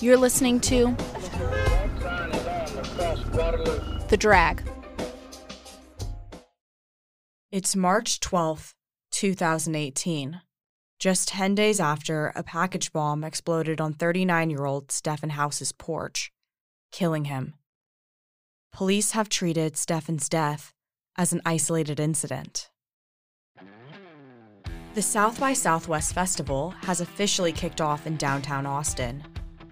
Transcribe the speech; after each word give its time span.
You're 0.00 0.16
listening 0.16 0.60
to 0.60 0.94
The 4.08 4.16
Drag. 4.16 4.62
It's 7.50 7.74
March 7.74 8.20
12th, 8.20 8.74
2018. 9.10 10.40
Just 11.00 11.28
10 11.28 11.56
days 11.56 11.80
after 11.80 12.32
a 12.36 12.44
package 12.44 12.92
bomb 12.92 13.24
exploded 13.24 13.80
on 13.80 13.92
39 13.92 14.50
year 14.50 14.64
old 14.64 14.92
Stephan 14.92 15.30
House's 15.30 15.72
porch, 15.72 16.30
killing 16.92 17.24
him. 17.24 17.54
Police 18.72 19.10
have 19.12 19.28
treated 19.28 19.76
Stephan's 19.76 20.28
death 20.28 20.72
as 21.16 21.32
an 21.32 21.42
isolated 21.44 21.98
incident. 21.98 22.70
The 24.94 25.02
South 25.02 25.40
by 25.40 25.54
Southwest 25.54 26.14
Festival 26.14 26.70
has 26.82 27.00
officially 27.00 27.50
kicked 27.50 27.80
off 27.80 28.06
in 28.06 28.16
downtown 28.16 28.64
Austin. 28.64 29.24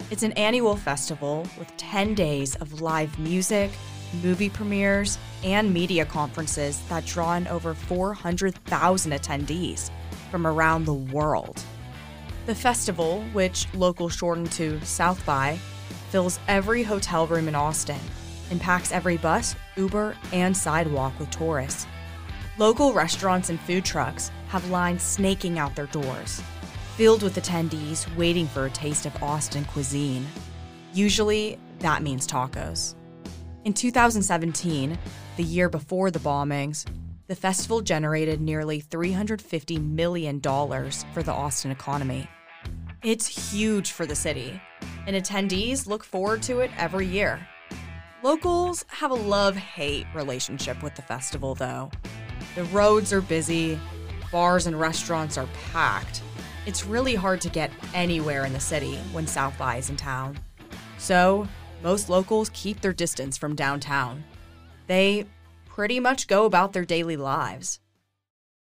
It's 0.09 0.23
an 0.23 0.33
annual 0.33 0.77
festival 0.77 1.49
with 1.59 1.77
10 1.79 2.15
days 2.15 2.55
of 2.57 2.81
live 2.81 3.19
music, 3.19 3.73
movie 4.23 4.49
premieres, 4.49 5.19
and 5.43 5.75
media 5.75 6.05
conferences 6.05 6.81
that 6.89 7.05
draw 7.07 7.35
in 7.35 7.49
over 7.49 7.75
400,000 7.75 9.13
attendees 9.13 9.91
from 10.31 10.47
around 10.47 10.85
the 10.85 10.95
world. 10.95 11.61
The 12.47 12.55
festival, 12.55 13.25
which 13.33 13.67
locals 13.75 14.13
shorten 14.15 14.47
to 14.51 14.81
South 14.83 15.27
by, 15.27 15.59
fills 16.11 16.39
every 16.47 16.85
hotel 16.85 17.27
room 17.27 17.49
in 17.49 17.57
Austin 17.57 17.99
and 18.53 18.61
packs 18.61 18.93
every 18.93 19.17
bus, 19.17 19.57
Uber, 19.77 20.17
and 20.33 20.57
sidewalk 20.57 21.19
with 21.19 21.31
tourists. 21.31 21.85
Local 22.59 22.93
restaurants 22.93 23.51
and 23.51 23.59
food 23.59 23.85
trucks 23.85 24.31
have 24.51 24.71
lines 24.71 25.03
snaking 25.03 25.59
out 25.59 25.75
their 25.75 25.87
doors, 25.87 26.41
filled 26.97 27.23
with 27.23 27.37
attendees 27.37 28.07
waiting 28.17 28.47
for 28.47 28.65
a 28.65 28.71
taste 28.71 29.05
of 29.05 29.23
Austin 29.23 29.67
cuisine. 29.67 30.27
Usually, 30.95 31.59
that 31.81 32.03
means 32.03 32.27
tacos. 32.27 32.95
In 33.65 33.75
2017, 33.75 34.99
the 35.37 35.43
year 35.43 35.69
before 35.69 36.11
the 36.11 36.19
bombings, 36.19 36.87
the 37.27 37.35
festival 37.35 37.83
generated 37.83 38.41
nearly 38.41 38.81
$350 38.81 39.79
million 39.79 40.41
for 40.41 41.23
the 41.23 41.33
Austin 41.33 41.71
economy. 41.71 42.31
It's 43.03 43.53
huge 43.53 43.93
for 43.93 44.07
the 44.07 44.17
city, 44.17 44.59
and 45.07 45.15
attendees 45.15 45.87
look 45.87 46.03
forward 46.03 46.43
to 46.45 46.61
it 46.61 46.71
every 46.79 47.07
year. 47.07 47.47
Locals 48.23 48.87
have 48.89 49.11
a 49.11 49.15
love 49.15 49.55
hate 49.55 50.07
relationship 50.15 50.83
with 50.83 50.95
the 50.95 51.03
festival, 51.03 51.55
though. 51.55 51.91
The 52.55 52.65
roads 52.65 53.13
are 53.13 53.21
busy, 53.21 53.79
bars 54.33 54.67
and 54.67 54.81
restaurants 54.81 55.37
are 55.37 55.49
packed. 55.73 56.23
It's 56.67 56.85
really 56.85 57.15
hard 57.15 57.41
to 57.43 57.49
get 57.49 57.71
anywhere 57.95 58.45
in 58.45 58.53
the 58.53 58.61
city 58.61 58.97
when 59.13 59.27
South 59.27 59.57
by 59.57 59.77
is 59.77 59.89
in 59.89 59.97
town. 59.97 60.37
So, 60.99 61.47
most 61.83 62.09
locals 62.09 62.51
keep 62.53 62.81
their 62.81 62.93
distance 62.93 63.37
from 63.37 63.55
downtown. 63.55 64.25
They 64.89 65.27
pretty 65.67 66.01
much 66.01 66.27
go 66.27 66.45
about 66.45 66.73
their 66.73 66.85
daily 66.85 67.17
lives. 67.17 67.79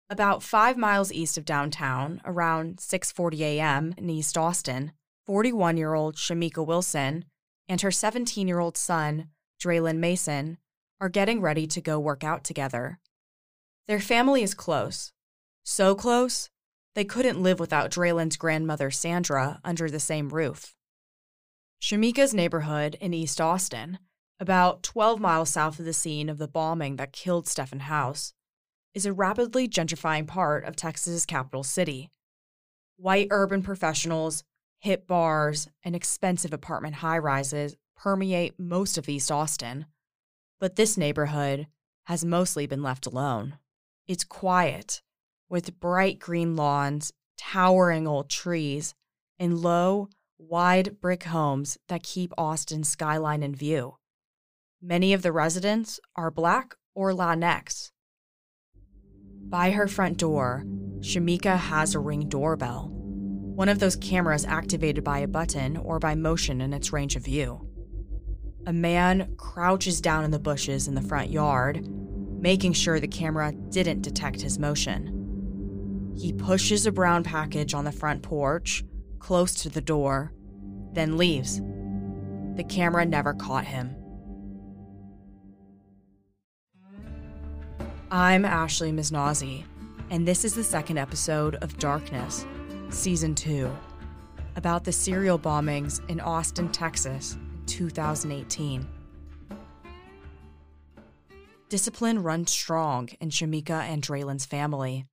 About 0.10 0.42
five 0.42 0.76
miles 0.76 1.12
east 1.12 1.38
of 1.38 1.46
downtown, 1.46 2.20
around 2.26 2.78
6:40 2.78 3.42
a.m. 3.42 3.94
in 3.98 4.10
East 4.10 4.38
Austin, 4.38 4.92
41-year-old 5.28 6.16
Shamika 6.16 6.66
Wilson 6.66 7.26
and 7.70 7.82
her 7.82 7.90
17-year-old 7.90 8.76
son, 8.76 9.30
Draylen 9.62 9.98
Mason, 9.98 10.58
are 11.00 11.10
getting 11.10 11.42
ready 11.42 11.68
to 11.68 11.82
go 11.82 12.00
work 12.00 12.24
out 12.24 12.44
together. 12.44 13.00
Their 13.88 14.00
family 14.00 14.44
is 14.44 14.54
close. 14.54 15.12
So 15.64 15.96
close, 15.96 16.50
they 16.96 17.04
couldn't 17.04 17.42
live 17.42 17.60
without 17.60 17.92
Draylen's 17.92 18.38
grandmother, 18.38 18.92
Sandra, 18.92 19.60
under 19.64 19.90
the 19.90 20.00
same 20.00 20.30
roof. 20.30 20.76
Shamika's 21.82 22.34
neighborhood 22.34 22.96
in 23.02 23.14
East 23.14 23.42
Austin, 23.42 24.00
about 24.40 24.84
12 24.84 25.20
miles 25.20 25.50
south 25.50 25.80
of 25.80 25.86
the 25.86 25.94
scene 25.94 26.30
of 26.30 26.38
the 26.38 26.48
bombing 26.48 26.96
that 26.96 27.12
killed 27.12 27.48
Stephen 27.48 27.82
House, 27.82 28.34
is 28.94 29.06
a 29.06 29.14
rapidly 29.14 29.68
gentrifying 29.68 30.28
part 30.28 30.64
of 30.66 30.76
Texas's 30.76 31.26
capital 31.26 31.64
city. 31.64 32.10
White 32.98 33.28
urban 33.32 33.64
professionals, 33.64 34.44
hip 34.80 35.08
bars, 35.08 35.68
and 35.84 35.96
expensive 35.96 36.54
apartment 36.54 36.96
high 36.96 37.18
rises 37.18 37.76
permeate 37.98 38.60
most 38.60 38.98
of 38.98 39.10
East 39.10 39.32
Austin, 39.32 39.86
but 40.60 40.76
this 40.76 40.98
neighborhood 40.98 41.68
has 42.06 42.24
mostly 42.24 42.68
been 42.68 42.84
left 42.84 43.06
alone. 43.06 43.58
It's 44.08 44.24
quiet, 44.24 45.02
with 45.54 45.80
bright 45.80 46.18
green 46.18 46.56
lawns, 46.56 47.14
towering 47.38 48.08
old 48.08 48.28
trees, 48.28 48.96
and 49.38 49.60
low, 49.60 50.10
wide 50.40 51.00
brick 51.00 51.26
homes 51.26 51.78
that 51.90 52.02
keep 52.02 52.34
Austin's 52.40 52.90
skyline 52.90 53.44
in 53.44 53.54
view. 53.54 53.96
Many 54.82 55.14
of 55.14 55.22
the 55.22 55.32
residents 55.32 56.00
are 56.16 56.32
Black 56.32 56.74
or 56.96 57.12
Latinx. 57.12 57.92
By 59.48 59.70
her 59.70 59.88
front 59.88 60.18
door, 60.18 60.64
Shamika 61.02 61.56
has 61.56 61.94
a 61.94 62.00
ring 62.00 62.28
doorbell, 62.28 62.90
one 62.92 63.70
of 63.70 63.78
those 63.78 63.96
cameras 63.96 64.46
activated 64.46 65.04
by 65.04 65.20
a 65.20 65.28
button 65.28 65.78
or 65.78 66.00
by 66.00 66.16
motion 66.16 66.62
in 66.62 66.74
its 66.74 66.92
range 66.92 67.16
of 67.16 67.26
view. 67.26 67.70
A 68.66 68.74
man 68.74 69.36
crouches 69.38 70.02
down 70.02 70.24
in 70.24 70.32
the 70.32 70.40
bushes 70.40 70.88
in 70.88 70.96
the 70.96 71.02
front 71.04 71.30
yard 71.30 71.88
making 72.42 72.74
sure 72.74 73.00
the 73.00 73.08
camera 73.08 73.54
didn't 73.70 74.02
detect 74.02 74.42
his 74.42 74.58
motion. 74.60 75.23
He 76.18 76.32
pushes 76.32 76.86
a 76.86 76.92
brown 76.92 77.24
package 77.24 77.74
on 77.74 77.86
the 77.86 77.92
front 77.92 78.22
porch, 78.22 78.84
close 79.20 79.54
to 79.56 79.70
the 79.70 79.82
door, 79.82 80.32
then 80.94 81.18
leaves. 81.18 81.60
The 82.56 82.64
camera 82.64 83.06
never 83.06 83.34
caught 83.34 83.66
him. 83.66 83.96
I'm 88.12 88.46
Ashley 88.46 88.92
Misnazi, 88.92 89.64
and 90.12 90.28
this 90.28 90.46
is 90.46 90.54
the 90.54 90.64
second 90.64 91.00
episode 91.00 91.56
of 91.56 91.80
Darkness, 91.80 92.46
Season 92.90 93.34
2, 93.34 93.76
about 94.56 94.84
the 94.84 94.92
serial 94.92 95.40
bombings 95.40 96.08
in 96.10 96.20
Austin, 96.20 96.70
Texas, 96.72 97.38
2018. 97.66 98.88
Discipline 101.70 102.22
runs 102.22 102.52
strong 102.52 103.10
in 103.20 103.32
Shamika 103.32 103.82
and 103.82 104.04
Draylen's 104.04 104.46
family. 104.46 105.08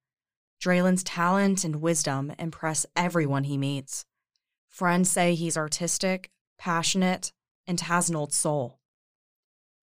Draylen's 0.61 1.03
talent 1.03 1.65
and 1.65 1.77
wisdom 1.77 2.33
impress 2.39 2.85
everyone 2.95 3.45
he 3.45 3.57
meets. 3.57 4.05
Friends 4.69 5.11
say 5.11 5.35
he's 5.35 5.57
artistic, 5.57 6.31
passionate, 6.59 7.33
and 7.67 7.81
has 7.81 8.11
an 8.11 8.17
old 8.17 8.33
soul. 8.33 8.79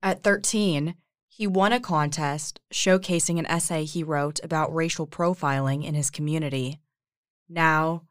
At 0.03 0.23
13, 0.23 0.95
he 1.27 1.47
won 1.47 1.73
a 1.73 1.79
contest 1.79 2.59
showcasing 2.71 3.39
an 3.39 3.45
essay 3.47 3.85
he 3.85 4.03
wrote 4.03 4.39
about 4.43 4.73
racial 4.73 5.07
profiling 5.07 5.83
in 5.83 5.95
his 5.95 6.09
community. 6.09 6.79
Now, 7.49 8.03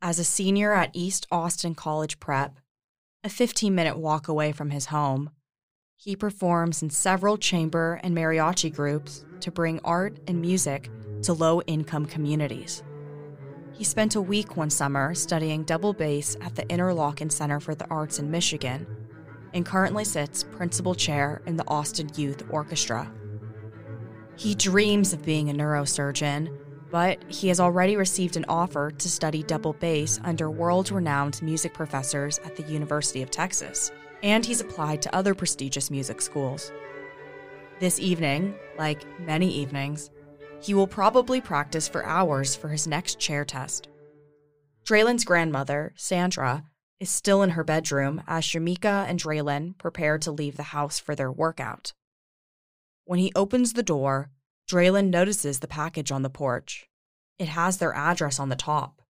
as 0.00 0.18
a 0.18 0.24
senior 0.24 0.72
at 0.72 0.90
East 0.92 1.26
Austin 1.30 1.74
College 1.74 2.20
Prep, 2.20 2.58
a 3.24 3.28
15 3.28 3.74
minute 3.74 3.98
walk 3.98 4.28
away 4.28 4.52
from 4.52 4.70
his 4.70 4.86
home, 4.86 5.30
he 6.02 6.16
performs 6.16 6.82
in 6.82 6.90
several 6.90 7.36
chamber 7.36 8.00
and 8.02 8.12
mariachi 8.12 8.74
groups 8.74 9.24
to 9.38 9.52
bring 9.52 9.78
art 9.84 10.18
and 10.26 10.40
music 10.40 10.90
to 11.22 11.32
low 11.32 11.62
income 11.62 12.04
communities. 12.04 12.82
He 13.72 13.84
spent 13.84 14.16
a 14.16 14.20
week 14.20 14.56
one 14.56 14.68
summer 14.68 15.14
studying 15.14 15.62
double 15.62 15.92
bass 15.92 16.36
at 16.40 16.56
the 16.56 16.64
Interlochen 16.64 17.30
Center 17.30 17.60
for 17.60 17.76
the 17.76 17.86
Arts 17.88 18.18
in 18.18 18.32
Michigan 18.32 18.84
and 19.54 19.64
currently 19.64 20.04
sits 20.04 20.42
principal 20.42 20.96
chair 20.96 21.40
in 21.46 21.56
the 21.56 21.68
Austin 21.68 22.10
Youth 22.16 22.42
Orchestra. 22.50 23.08
He 24.34 24.56
dreams 24.56 25.12
of 25.12 25.24
being 25.24 25.50
a 25.50 25.54
neurosurgeon, 25.54 26.58
but 26.90 27.22
he 27.32 27.46
has 27.46 27.60
already 27.60 27.94
received 27.96 28.36
an 28.36 28.44
offer 28.48 28.90
to 28.90 29.08
study 29.08 29.44
double 29.44 29.74
bass 29.74 30.18
under 30.24 30.50
world 30.50 30.90
renowned 30.90 31.40
music 31.42 31.72
professors 31.72 32.40
at 32.40 32.56
the 32.56 32.64
University 32.64 33.22
of 33.22 33.30
Texas 33.30 33.92
and 34.22 34.46
he's 34.46 34.60
applied 34.60 35.02
to 35.02 35.14
other 35.14 35.34
prestigious 35.34 35.90
music 35.90 36.20
schools. 36.20 36.72
This 37.80 37.98
evening, 37.98 38.54
like 38.78 39.04
many 39.20 39.50
evenings, 39.50 40.10
he 40.60 40.74
will 40.74 40.86
probably 40.86 41.40
practice 41.40 41.88
for 41.88 42.06
hours 42.06 42.54
for 42.54 42.68
his 42.68 42.86
next 42.86 43.18
chair 43.18 43.44
test. 43.44 43.88
Draylen's 44.84 45.24
grandmother, 45.24 45.92
Sandra, 45.96 46.64
is 47.00 47.10
still 47.10 47.42
in 47.42 47.50
her 47.50 47.64
bedroom 47.64 48.22
as 48.28 48.44
Shamika 48.44 49.08
and 49.08 49.18
Draylen 49.18 49.76
prepare 49.76 50.18
to 50.18 50.30
leave 50.30 50.56
the 50.56 50.62
house 50.62 51.00
for 51.00 51.16
their 51.16 51.32
workout. 51.32 51.92
When 53.04 53.18
he 53.18 53.32
opens 53.34 53.72
the 53.72 53.82
door, 53.82 54.30
Draylen 54.70 55.10
notices 55.10 55.58
the 55.58 55.66
package 55.66 56.12
on 56.12 56.22
the 56.22 56.30
porch. 56.30 56.88
It 57.38 57.48
has 57.48 57.78
their 57.78 57.92
address 57.94 58.38
on 58.38 58.48
the 58.48 58.56
top. 58.56 59.02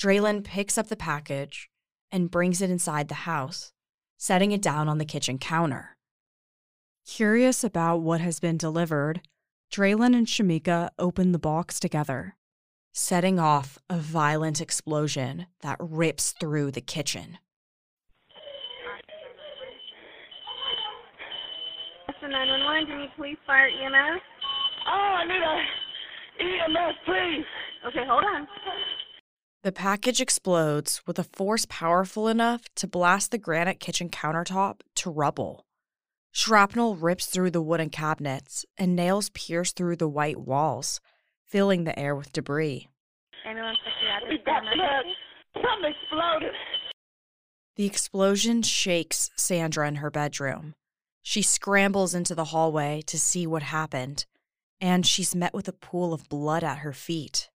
Draylen 0.00 0.42
picks 0.42 0.76
up 0.76 0.88
the 0.88 0.96
package 0.96 1.70
and 2.10 2.30
brings 2.30 2.60
it 2.60 2.70
inside 2.70 3.06
the 3.06 3.14
house 3.14 3.72
setting 4.24 4.52
it 4.52 4.62
down 4.62 4.88
on 4.88 4.96
the 4.96 5.04
kitchen 5.04 5.36
counter. 5.36 5.98
Curious 7.06 7.62
about 7.62 7.98
what 7.98 8.22
has 8.22 8.40
been 8.40 8.56
delivered, 8.56 9.20
Draylen 9.70 10.16
and 10.16 10.26
Shamika 10.26 10.88
open 10.98 11.32
the 11.32 11.38
box 11.38 11.78
together, 11.78 12.34
setting 12.94 13.38
off 13.38 13.78
a 13.90 13.98
violent 13.98 14.62
explosion 14.62 15.44
that 15.60 15.76
rips 15.78 16.32
through 16.32 16.70
the 16.70 16.80
kitchen. 16.80 17.36
That's 22.06 22.18
the 22.22 22.28
911. 22.28 22.86
Do 22.86 22.92
you 22.92 22.98
need 23.00 23.10
police, 23.16 23.36
fire, 23.46 23.68
EMS? 23.68 24.22
Oh, 24.88 25.16
I 25.20 25.24
need 25.28 25.42
a 25.42 26.64
EMS, 26.64 26.96
please. 27.04 27.44
Okay, 27.88 28.06
hold 28.08 28.24
on. 28.24 28.48
The 29.64 29.72
package 29.72 30.20
explodes 30.20 31.00
with 31.06 31.18
a 31.18 31.24
force 31.24 31.64
powerful 31.70 32.28
enough 32.28 32.60
to 32.76 32.86
blast 32.86 33.30
the 33.30 33.38
granite 33.38 33.80
kitchen 33.80 34.10
countertop 34.10 34.82
to 34.96 35.08
rubble. 35.08 35.64
Shrapnel 36.32 36.96
rips 36.96 37.24
through 37.24 37.50
the 37.52 37.62
wooden 37.62 37.88
cabinets, 37.88 38.66
and 38.76 38.94
nails 38.94 39.30
pierce 39.30 39.72
through 39.72 39.96
the 39.96 40.06
white 40.06 40.38
walls, 40.38 41.00
filling 41.46 41.84
the 41.84 41.98
air 41.98 42.14
with 42.14 42.30
debris. 42.30 42.88
Ambulance 43.46 43.78
We 43.86 43.90
psychiatric 43.90 44.44
got 44.44 44.64
paramedic. 44.64 44.76
blood. 44.76 45.64
Something 45.64 45.94
exploded. 45.98 46.52
The 47.76 47.86
explosion 47.86 48.60
shakes 48.60 49.30
Sandra 49.34 49.88
in 49.88 49.94
her 49.96 50.10
bedroom. 50.10 50.74
She 51.22 51.40
scrambles 51.40 52.14
into 52.14 52.34
the 52.34 52.44
hallway 52.52 53.00
to 53.06 53.18
see 53.18 53.46
what 53.46 53.62
happened, 53.62 54.26
and 54.78 55.06
she's 55.06 55.34
met 55.34 55.54
with 55.54 55.68
a 55.68 55.72
pool 55.72 56.12
of 56.12 56.28
blood 56.28 56.62
at 56.62 56.80
her 56.80 56.92
feet. 56.92 57.48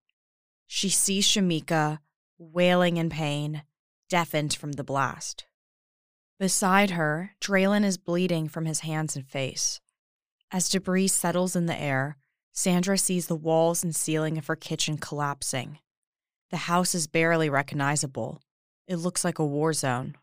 She 0.72 0.90
sees 0.90 1.26
Shamika 1.26 1.98
wailing 2.38 2.98
in 2.98 3.10
pain, 3.10 3.64
deafened 4.08 4.54
from 4.54 4.74
the 4.74 4.84
blast. 4.84 5.46
Beside 6.38 6.92
her, 6.92 7.32
Draylen 7.42 7.84
is 7.84 7.98
bleeding 7.98 8.48
from 8.48 8.66
his 8.66 8.82
hands 8.82 9.16
and 9.16 9.28
face. 9.28 9.82
As 10.52 10.70
debris 10.70 11.08
settles 11.08 11.56
in 11.56 11.66
the 11.66 11.76
air, 11.76 12.18
Sandra 12.54 13.00
sees 13.00 13.26
the 13.26 13.36
walls 13.36 13.84
and 13.84 13.96
ceiling 13.96 14.38
of 14.38 14.46
her 14.46 14.56
kitchen 14.56 15.00
collapsing. 15.00 15.80
The 16.52 16.58
house 16.58 16.94
is 16.94 17.08
barely 17.08 17.50
recognizable. 17.50 18.40
It 18.88 18.98
looks 18.98 19.26
like 19.26 19.40
a 19.40 19.46
war 19.46 19.74
zone. 19.74 20.18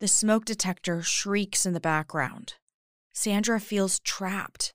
The 0.00 0.08
smoke 0.08 0.46
detector 0.46 1.02
shrieks 1.02 1.66
in 1.66 1.74
the 1.74 1.78
background. 1.78 2.54
Sandra 3.12 3.60
feels 3.60 4.00
trapped. 4.00 4.72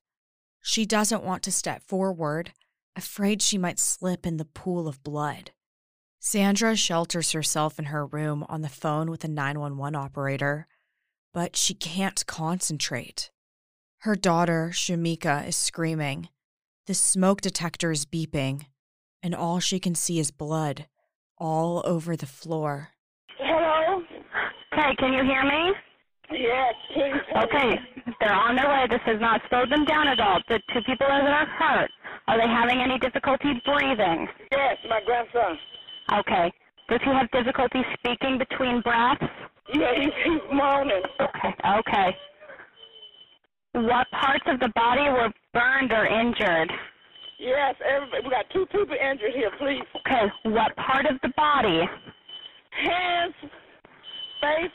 She 0.62 0.86
doesn't 0.86 1.24
want 1.24 1.42
to 1.44 1.52
step 1.52 1.82
forward, 1.82 2.54
afraid 2.96 3.42
she 3.42 3.58
might 3.58 3.80
slip 3.80 4.26
in 4.26 4.38
the 4.38 4.46
pool 4.46 4.88
of 4.88 5.04
blood. 5.04 5.52
Sandra 6.20 6.76
shelters 6.76 7.34
herself 7.34 7.78
in 7.78 7.86
her 7.86 8.06
room 8.06 8.46
on 8.50 8.62
the 8.62 8.70
phone 8.70 9.12
with 9.12 9.24
a 9.24 9.28
911 9.28 9.96
operator, 9.96 10.68
but 11.34 11.56
she 11.56 11.74
can't 11.74 12.26
concentrate. 12.26 13.30
Her 14.00 14.16
daughter, 14.16 14.70
Shamika, 14.72 15.48
is 15.48 15.56
screaming. 15.56 16.30
The 16.88 16.94
smoke 16.94 17.42
detector 17.42 17.92
is 17.92 18.06
beeping, 18.06 18.68
and 19.22 19.36
all 19.36 19.60
she 19.60 19.80
can 19.80 19.96
see 19.96 20.20
is 20.20 20.32
blood 20.32 20.88
all 21.38 21.82
over 21.86 22.16
the 22.16 22.26
floor. 22.26 22.90
Hello? 23.38 24.02
Okay, 24.74 24.96
can 24.98 25.14
you 25.14 25.24
hear 25.24 25.44
me? 25.44 25.74
Yes. 26.32 26.74
Okay, 27.44 27.80
they're 28.20 28.34
on 28.34 28.56
their 28.56 28.68
way. 28.68 28.88
This 28.90 29.02
has 29.06 29.20
not 29.20 29.42
slowed 29.50 29.72
them 29.72 29.86
down 29.86 30.08
at 30.08 30.20
all. 30.20 30.40
The 30.48 30.60
two 30.74 30.82
people 30.82 31.08
that 31.08 31.24
are 31.24 31.46
hurt, 31.46 31.92
are 32.28 32.38
they 32.38 32.48
having 32.48 32.80
any 32.82 32.98
difficulty 33.00 33.62
breathing? 33.66 34.28
Yes, 34.52 34.78
my 34.90 35.02
grandson. 35.06 35.58
Okay. 36.14 36.52
Does 36.90 37.00
he 37.04 37.10
have 37.12 37.30
difficulty 37.32 37.82
speaking 37.98 38.38
between 38.38 38.82
breaths? 38.82 39.24
Yeah, 39.74 39.92
he's, 39.96 40.14
he's 40.24 40.42
moaning. 40.54 41.02
Okay, 41.20 41.54
okay. 41.80 42.16
What 43.74 44.10
parts 44.12 44.46
of 44.48 44.60
the 44.60 44.72
body 44.76 45.10
were 45.10 45.30
burned 45.54 45.92
or 45.92 46.06
injured? 46.06 46.72
Yes, 47.40 47.76
everybody. 47.84 48.24
We 48.24 48.30
got 48.30 48.46
two 48.54 48.66
people 48.68 48.96
injured 48.96 49.34
here, 49.34 49.52
please. 49.60 49.84
Okay, 50.06 50.32
what 50.44 50.76
part 50.78 51.06
of 51.06 51.20
the 51.22 51.30
body? 51.36 51.82
Hands, 52.72 53.34
face. 54.42 54.72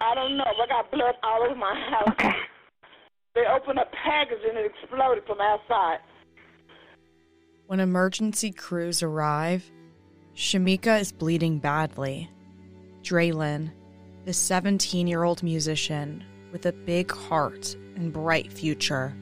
I 0.00 0.14
don't 0.14 0.36
know. 0.36 0.44
I 0.44 0.66
got 0.66 0.90
blood 0.90 1.14
all 1.22 1.42
over 1.44 1.54
my 1.54 1.74
house. 1.90 2.08
Okay. 2.10 2.30
They 3.34 3.44
opened 3.46 3.78
a 3.78 3.86
package 4.04 4.44
and 4.46 4.58
it 4.58 4.70
exploded 4.70 5.24
from 5.26 5.40
outside. 5.40 5.98
When 7.72 7.80
emergency 7.80 8.52
crews 8.52 9.02
arrive, 9.02 9.64
Shamika 10.36 11.00
is 11.00 11.10
bleeding 11.10 11.58
badly. 11.58 12.28
Draylen, 13.02 13.70
the 14.26 14.34
17 14.34 15.06
year 15.06 15.22
old 15.24 15.42
musician 15.42 16.22
with 16.52 16.66
a 16.66 16.72
big 16.72 17.10
heart 17.10 17.74
and 17.96 18.12
bright 18.12 18.52
future, 18.52 19.16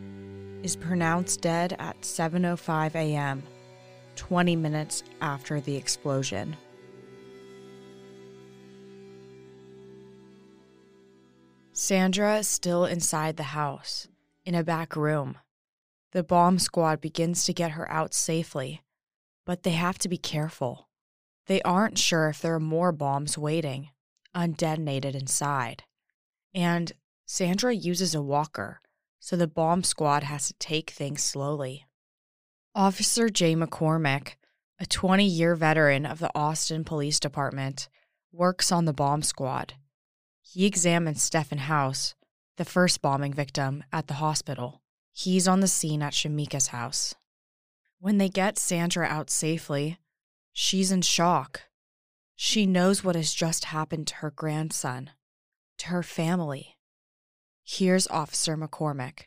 is 0.65 0.75
pronounced 0.75 1.43
dead 1.43 1.77
at 1.79 2.01
7:05 2.01 2.97
a.m., 2.97 3.45
20 4.17 4.57
minutes 4.57 5.05
after 5.21 5.61
the 5.61 5.77
explosion. 5.77 6.57
Sandra 11.73 12.39
is 12.39 12.49
still 12.49 12.85
inside 12.85 13.37
the 13.37 13.55
house, 13.55 14.09
in 14.45 14.57
a 14.57 14.65
back 14.65 14.97
room. 14.97 15.37
The 16.13 16.23
bomb 16.25 16.59
squad 16.59 17.01
begins 17.01 17.45
to 17.45 17.53
get 17.53 17.73
her 17.73 17.91
out 17.91 18.15
safely, 18.15 18.83
but 19.47 19.63
they 19.63 19.73
have 19.73 19.99
to 19.99 20.09
be 20.09 20.19
careful. 20.19 20.89
They 21.47 21.63
aren't 21.63 21.99
sure 21.99 22.29
if 22.29 22.41
there 22.41 22.55
are 22.55 22.61
more 22.61 22.93
bombs 22.93 23.39
waiting, 23.39 23.91
undetonated 24.35 25.15
inside. 25.15 25.85
And 26.55 26.93
Sandra 27.27 27.73
uses 27.73 28.15
a 28.15 28.23
walker, 28.23 28.81
so 29.21 29.37
the 29.37 29.47
bomb 29.47 29.85
squad 29.85 30.25
has 30.25 30.49
to 30.49 30.55
take 30.55 30.91
things 30.91 31.23
slowly. 31.23 31.87
Officer 32.75 33.29
Jay 33.29 33.55
McCormick, 33.55 34.35
a 34.81 34.87
20 34.87 35.25
year 35.25 35.55
veteran 35.55 36.07
of 36.07 36.19
the 36.19 36.31
Austin 36.35 36.85
Police 36.85 37.21
Department, 37.21 37.89
works 38.33 38.73
on 38.73 38.85
the 38.85 38.93
bomb 38.93 39.23
squad. 39.23 39.75
He 40.41 40.67
examines 40.67 41.23
Stephen 41.23 41.59
House, 41.59 42.15
the 42.57 42.65
first 42.65 43.01
bombing 43.01 43.33
victim, 43.33 43.85
at 43.93 44.09
the 44.09 44.15
hospital. 44.15 44.80
He's 45.23 45.47
on 45.47 45.61
the 45.61 45.69
scene 45.69 46.01
at 46.01 46.15
Shamika's 46.15 46.69
house. 46.69 47.15
When 47.99 48.17
they 48.17 48.31
get 48.31 48.57
Sandra 48.57 49.07
out 49.07 49.29
safely, 49.29 49.99
she's 50.51 50.91
in 50.91 51.03
shock. 51.03 51.65
She 52.37 52.65
knows 52.65 53.05
what 53.05 53.17
has 53.17 53.35
just 53.35 53.67
happened 53.67 54.07
to 54.07 54.15
her 54.17 54.31
grandson, 54.31 55.11
to 55.77 55.89
her 55.89 56.03
family. 56.03 56.79
Here's 57.63 58.07
Officer 58.07 58.57
McCormick. 58.57 59.25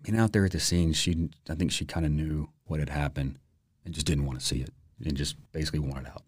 Being 0.00 0.18
out 0.18 0.32
there 0.32 0.46
at 0.46 0.52
the 0.52 0.60
scene, 0.60 0.94
she 0.94 1.28
I 1.46 1.54
think 1.56 1.70
she 1.70 1.84
kind 1.84 2.06
of 2.06 2.12
knew 2.12 2.48
what 2.64 2.80
had 2.80 2.88
happened 2.88 3.40
and 3.84 3.92
just 3.92 4.06
didn't 4.06 4.24
want 4.24 4.40
to 4.40 4.46
see 4.46 4.62
it 4.62 4.70
and 5.04 5.14
just 5.14 5.36
basically 5.52 5.80
wanted 5.80 6.06
out. 6.06 6.22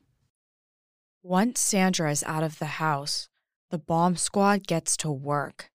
Once 1.22 1.58
Sandra 1.58 2.10
is 2.10 2.22
out 2.24 2.42
of 2.42 2.58
the 2.58 2.66
house, 2.66 3.30
the 3.70 3.78
bomb 3.78 4.14
squad 4.14 4.66
gets 4.66 4.94
to 4.98 5.10
work. 5.10 5.70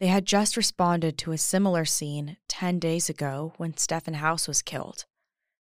They 0.00 0.06
had 0.06 0.26
just 0.26 0.56
responded 0.56 1.18
to 1.18 1.32
a 1.32 1.38
similar 1.38 1.84
scene 1.84 2.36
10 2.46 2.78
days 2.78 3.08
ago 3.08 3.52
when 3.56 3.76
Stephen 3.76 4.14
House 4.14 4.46
was 4.46 4.62
killed. 4.62 5.06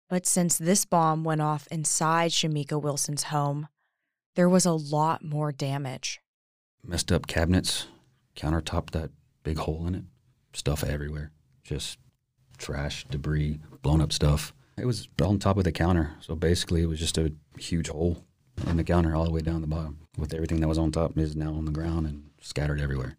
But 0.08 0.26
since 0.26 0.56
this 0.56 0.86
bomb 0.86 1.24
went 1.24 1.42
off 1.42 1.66
inside 1.70 2.30
Shamika 2.30 2.80
Wilson's 2.80 3.24
home, 3.24 3.68
there 4.34 4.48
was 4.48 4.64
a 4.64 4.72
lot 4.72 5.22
more 5.22 5.52
damage. 5.52 6.20
Messed 6.82 7.12
up 7.12 7.26
cabinets, 7.26 7.86
countertop 8.34 8.90
that 8.90 9.10
big 9.42 9.58
hole 9.58 9.86
in 9.86 9.94
it, 9.94 10.04
stuff 10.54 10.82
everywhere, 10.82 11.30
just 11.62 11.98
trash, 12.56 13.04
debris, 13.10 13.60
blown 13.82 14.00
up 14.00 14.12
stuff. 14.12 14.54
It 14.78 14.86
was 14.86 15.06
on 15.22 15.38
top 15.38 15.58
of 15.58 15.64
the 15.64 15.72
counter, 15.72 16.12
so 16.20 16.34
basically 16.34 16.82
it 16.82 16.88
was 16.88 16.98
just 16.98 17.18
a 17.18 17.32
huge 17.58 17.88
hole 17.88 18.24
in 18.66 18.78
the 18.78 18.84
counter 18.84 19.14
all 19.14 19.24
the 19.24 19.30
way 19.30 19.40
down 19.40 19.60
the 19.60 19.66
bottom. 19.66 19.98
With 20.16 20.32
everything 20.32 20.60
that 20.60 20.68
was 20.68 20.78
on 20.78 20.92
top 20.92 21.18
is 21.18 21.36
now 21.36 21.52
on 21.52 21.66
the 21.66 21.72
ground 21.72 22.06
and 22.06 22.30
scattered 22.40 22.80
everywhere. 22.80 23.18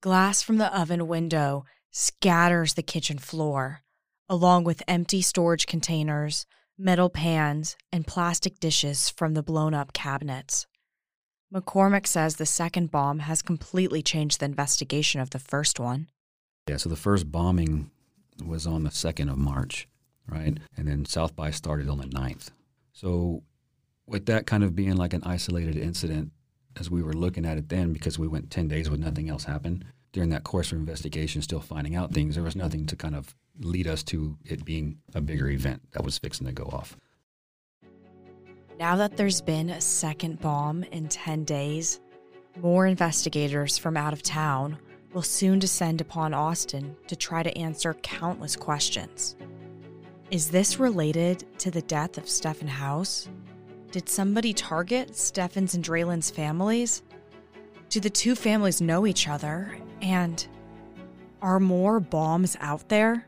Glass 0.00 0.42
from 0.42 0.58
the 0.58 0.78
oven 0.78 1.08
window 1.08 1.64
scatters 1.90 2.74
the 2.74 2.84
kitchen 2.84 3.18
floor, 3.18 3.82
along 4.28 4.62
with 4.62 4.80
empty 4.86 5.20
storage 5.20 5.66
containers, 5.66 6.46
metal 6.78 7.10
pans, 7.10 7.76
and 7.90 8.06
plastic 8.06 8.60
dishes 8.60 9.10
from 9.10 9.34
the 9.34 9.42
blown 9.42 9.74
up 9.74 9.92
cabinets. 9.92 10.68
McCormick 11.52 12.06
says 12.06 12.36
the 12.36 12.46
second 12.46 12.92
bomb 12.92 13.18
has 13.20 13.42
completely 13.42 14.00
changed 14.00 14.38
the 14.38 14.44
investigation 14.44 15.20
of 15.20 15.30
the 15.30 15.40
first 15.40 15.80
one. 15.80 16.06
Yeah, 16.68 16.76
so 16.76 16.88
the 16.88 16.94
first 16.94 17.32
bombing 17.32 17.90
was 18.46 18.68
on 18.68 18.84
the 18.84 18.90
2nd 18.90 19.28
of 19.28 19.36
March, 19.36 19.88
right? 20.28 20.58
And 20.76 20.86
then 20.86 21.06
South 21.06 21.34
by 21.34 21.50
started 21.50 21.88
on 21.88 21.98
the 21.98 22.06
9th. 22.06 22.50
So, 22.92 23.42
with 24.06 24.26
that 24.26 24.46
kind 24.46 24.62
of 24.62 24.76
being 24.76 24.94
like 24.94 25.12
an 25.12 25.24
isolated 25.24 25.76
incident, 25.76 26.30
as 26.80 26.90
we 26.90 27.02
were 27.02 27.12
looking 27.12 27.44
at 27.44 27.58
it 27.58 27.68
then, 27.68 27.92
because 27.92 28.18
we 28.18 28.28
went 28.28 28.50
10 28.50 28.68
days 28.68 28.90
with 28.90 29.00
nothing 29.00 29.28
else 29.28 29.44
happened, 29.44 29.84
during 30.12 30.30
that 30.30 30.44
course 30.44 30.72
of 30.72 30.78
investigation, 30.78 31.42
still 31.42 31.60
finding 31.60 31.94
out 31.94 32.12
things, 32.12 32.34
there 32.34 32.44
was 32.44 32.56
nothing 32.56 32.86
to 32.86 32.96
kind 32.96 33.14
of 33.14 33.34
lead 33.60 33.86
us 33.86 34.02
to 34.04 34.36
it 34.44 34.64
being 34.64 34.98
a 35.14 35.20
bigger 35.20 35.48
event 35.48 35.82
that 35.92 36.04
was 36.04 36.18
fixing 36.18 36.46
to 36.46 36.52
go 36.52 36.64
off. 36.64 36.96
Now 38.78 38.96
that 38.96 39.16
there's 39.16 39.40
been 39.40 39.70
a 39.70 39.80
second 39.80 40.40
bomb 40.40 40.84
in 40.84 41.08
10 41.08 41.44
days, 41.44 42.00
more 42.60 42.86
investigators 42.86 43.76
from 43.76 43.96
out 43.96 44.12
of 44.12 44.22
town 44.22 44.78
will 45.12 45.22
soon 45.22 45.58
descend 45.58 46.00
upon 46.00 46.34
Austin 46.34 46.96
to 47.06 47.16
try 47.16 47.42
to 47.42 47.56
answer 47.58 47.94
countless 47.94 48.56
questions. 48.56 49.36
Is 50.30 50.50
this 50.50 50.78
related 50.78 51.44
to 51.58 51.70
the 51.70 51.82
death 51.82 52.18
of 52.18 52.28
Stephen 52.28 52.68
House? 52.68 53.28
Did 53.90 54.08
somebody 54.08 54.52
target 54.52 55.16
Stephen's 55.16 55.74
and 55.74 55.82
Draylen's 55.82 56.30
families? 56.30 57.02
Do 57.88 58.00
the 58.00 58.10
two 58.10 58.34
families 58.34 58.82
know 58.82 59.06
each 59.06 59.28
other? 59.28 59.78
And 60.02 60.46
are 61.40 61.58
more 61.58 61.98
bombs 61.98 62.56
out 62.60 62.88
there? 62.90 63.26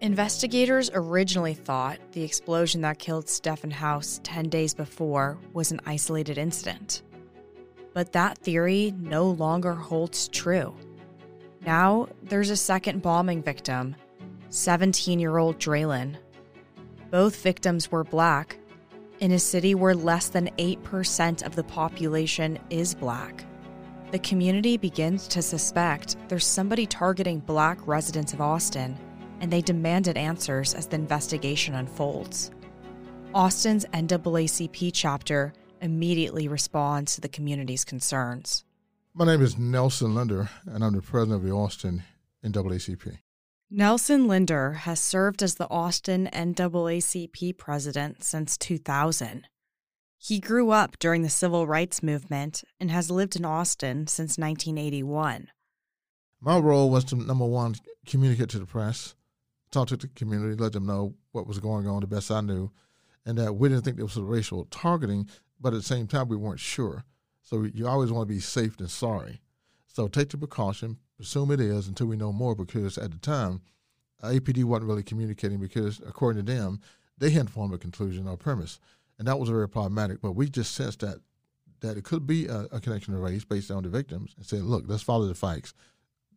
Investigators 0.00 0.90
originally 0.94 1.54
thought 1.54 1.98
the 2.12 2.24
explosion 2.24 2.80
that 2.80 2.98
killed 2.98 3.28
Stephan 3.28 3.70
House 3.70 4.18
10 4.24 4.48
days 4.48 4.72
before 4.74 5.38
was 5.52 5.70
an 5.70 5.80
isolated 5.86 6.38
incident. 6.38 7.02
But 7.92 8.12
that 8.12 8.38
theory 8.38 8.94
no 8.98 9.30
longer 9.30 9.74
holds 9.74 10.26
true. 10.28 10.74
Now, 11.64 12.08
there's 12.22 12.50
a 12.50 12.56
second 12.56 13.02
bombing 13.02 13.42
victim, 13.42 13.94
17 14.48 15.20
year 15.20 15.36
old 15.36 15.58
Draylen. 15.58 16.16
Both 17.12 17.42
victims 17.42 17.92
were 17.92 18.04
black, 18.04 18.56
in 19.20 19.32
a 19.32 19.38
city 19.38 19.74
where 19.74 19.94
less 19.94 20.30
than 20.30 20.48
8% 20.56 21.42
of 21.42 21.54
the 21.54 21.62
population 21.62 22.58
is 22.70 22.94
black. 22.94 23.44
The 24.12 24.18
community 24.20 24.78
begins 24.78 25.28
to 25.28 25.42
suspect 25.42 26.16
there's 26.28 26.46
somebody 26.46 26.86
targeting 26.86 27.40
black 27.40 27.86
residents 27.86 28.32
of 28.32 28.40
Austin, 28.40 28.96
and 29.40 29.52
they 29.52 29.60
demanded 29.60 30.16
answers 30.16 30.72
as 30.72 30.86
the 30.86 30.96
investigation 30.96 31.74
unfolds. 31.74 32.50
Austin's 33.34 33.84
NAACP 33.92 34.92
chapter 34.94 35.52
immediately 35.82 36.48
responds 36.48 37.14
to 37.14 37.20
the 37.20 37.28
community's 37.28 37.84
concerns. 37.84 38.64
My 39.12 39.26
name 39.26 39.42
is 39.42 39.58
Nelson 39.58 40.14
Linder, 40.14 40.48
and 40.64 40.82
I'm 40.82 40.94
the 40.94 41.02
president 41.02 41.42
of 41.42 41.46
the 41.46 41.52
Austin 41.52 42.04
NAACP. 42.42 43.18
Nelson 43.74 44.28
Linder 44.28 44.72
has 44.72 45.00
served 45.00 45.42
as 45.42 45.54
the 45.54 45.66
Austin 45.70 46.28
NAACP 46.30 47.56
president 47.56 48.22
since 48.22 48.58
2000. 48.58 49.48
He 50.18 50.40
grew 50.40 50.72
up 50.72 50.98
during 50.98 51.22
the 51.22 51.30
civil 51.30 51.66
rights 51.66 52.02
movement 52.02 52.64
and 52.78 52.90
has 52.90 53.10
lived 53.10 53.34
in 53.34 53.46
Austin 53.46 54.08
since 54.08 54.36
1981. 54.36 55.48
My 56.38 56.58
role 56.58 56.90
was 56.90 57.04
to, 57.04 57.16
number 57.16 57.46
one, 57.46 57.76
communicate 58.04 58.50
to 58.50 58.58
the 58.58 58.66
press, 58.66 59.14
talk 59.70 59.88
to 59.88 59.96
the 59.96 60.08
community, 60.08 60.54
let 60.54 60.74
them 60.74 60.84
know 60.84 61.14
what 61.30 61.46
was 61.46 61.58
going 61.58 61.88
on 61.88 62.02
the 62.02 62.06
best 62.06 62.30
I 62.30 62.42
knew, 62.42 62.70
and 63.24 63.38
that 63.38 63.54
we 63.54 63.70
didn't 63.70 63.84
think 63.84 63.96
there 63.96 64.04
was 64.04 64.18
racial 64.18 64.66
targeting, 64.66 65.30
but 65.58 65.72
at 65.72 65.76
the 65.76 65.82
same 65.82 66.06
time, 66.06 66.28
we 66.28 66.36
weren't 66.36 66.60
sure. 66.60 67.06
So 67.40 67.62
you 67.62 67.88
always 67.88 68.12
want 68.12 68.28
to 68.28 68.34
be 68.34 68.40
safe 68.40 68.76
than 68.76 68.88
sorry. 68.88 69.40
So 69.86 70.08
take 70.08 70.28
the 70.28 70.36
precaution, 70.36 70.98
assume 71.22 71.50
it 71.50 71.60
is 71.60 71.88
until 71.88 72.06
we 72.06 72.16
know 72.16 72.32
more, 72.32 72.54
because 72.54 72.98
at 72.98 73.10
the 73.10 73.18
time, 73.18 73.62
APD 74.22 74.64
wasn't 74.64 74.88
really 74.88 75.02
communicating 75.02 75.58
because, 75.58 76.00
according 76.06 76.44
to 76.44 76.52
them, 76.52 76.80
they 77.18 77.30
hadn't 77.30 77.48
formed 77.48 77.74
a 77.74 77.78
conclusion 77.78 78.28
or 78.28 78.36
premise. 78.36 78.78
And 79.18 79.26
that 79.28 79.38
was 79.38 79.48
very 79.48 79.68
problematic. 79.68 80.20
But 80.20 80.32
we 80.32 80.48
just 80.48 80.74
sensed 80.74 81.00
that 81.00 81.18
that 81.80 81.96
it 81.96 82.04
could 82.04 82.26
be 82.26 82.46
a, 82.46 82.68
a 82.70 82.80
connection 82.80 83.12
to 83.12 83.18
race 83.18 83.44
based 83.44 83.70
on 83.70 83.82
the 83.82 83.88
victims 83.88 84.34
and 84.36 84.46
said, 84.46 84.62
look, 84.62 84.84
let's 84.86 85.02
follow 85.02 85.26
the 85.26 85.34
facts. 85.34 85.74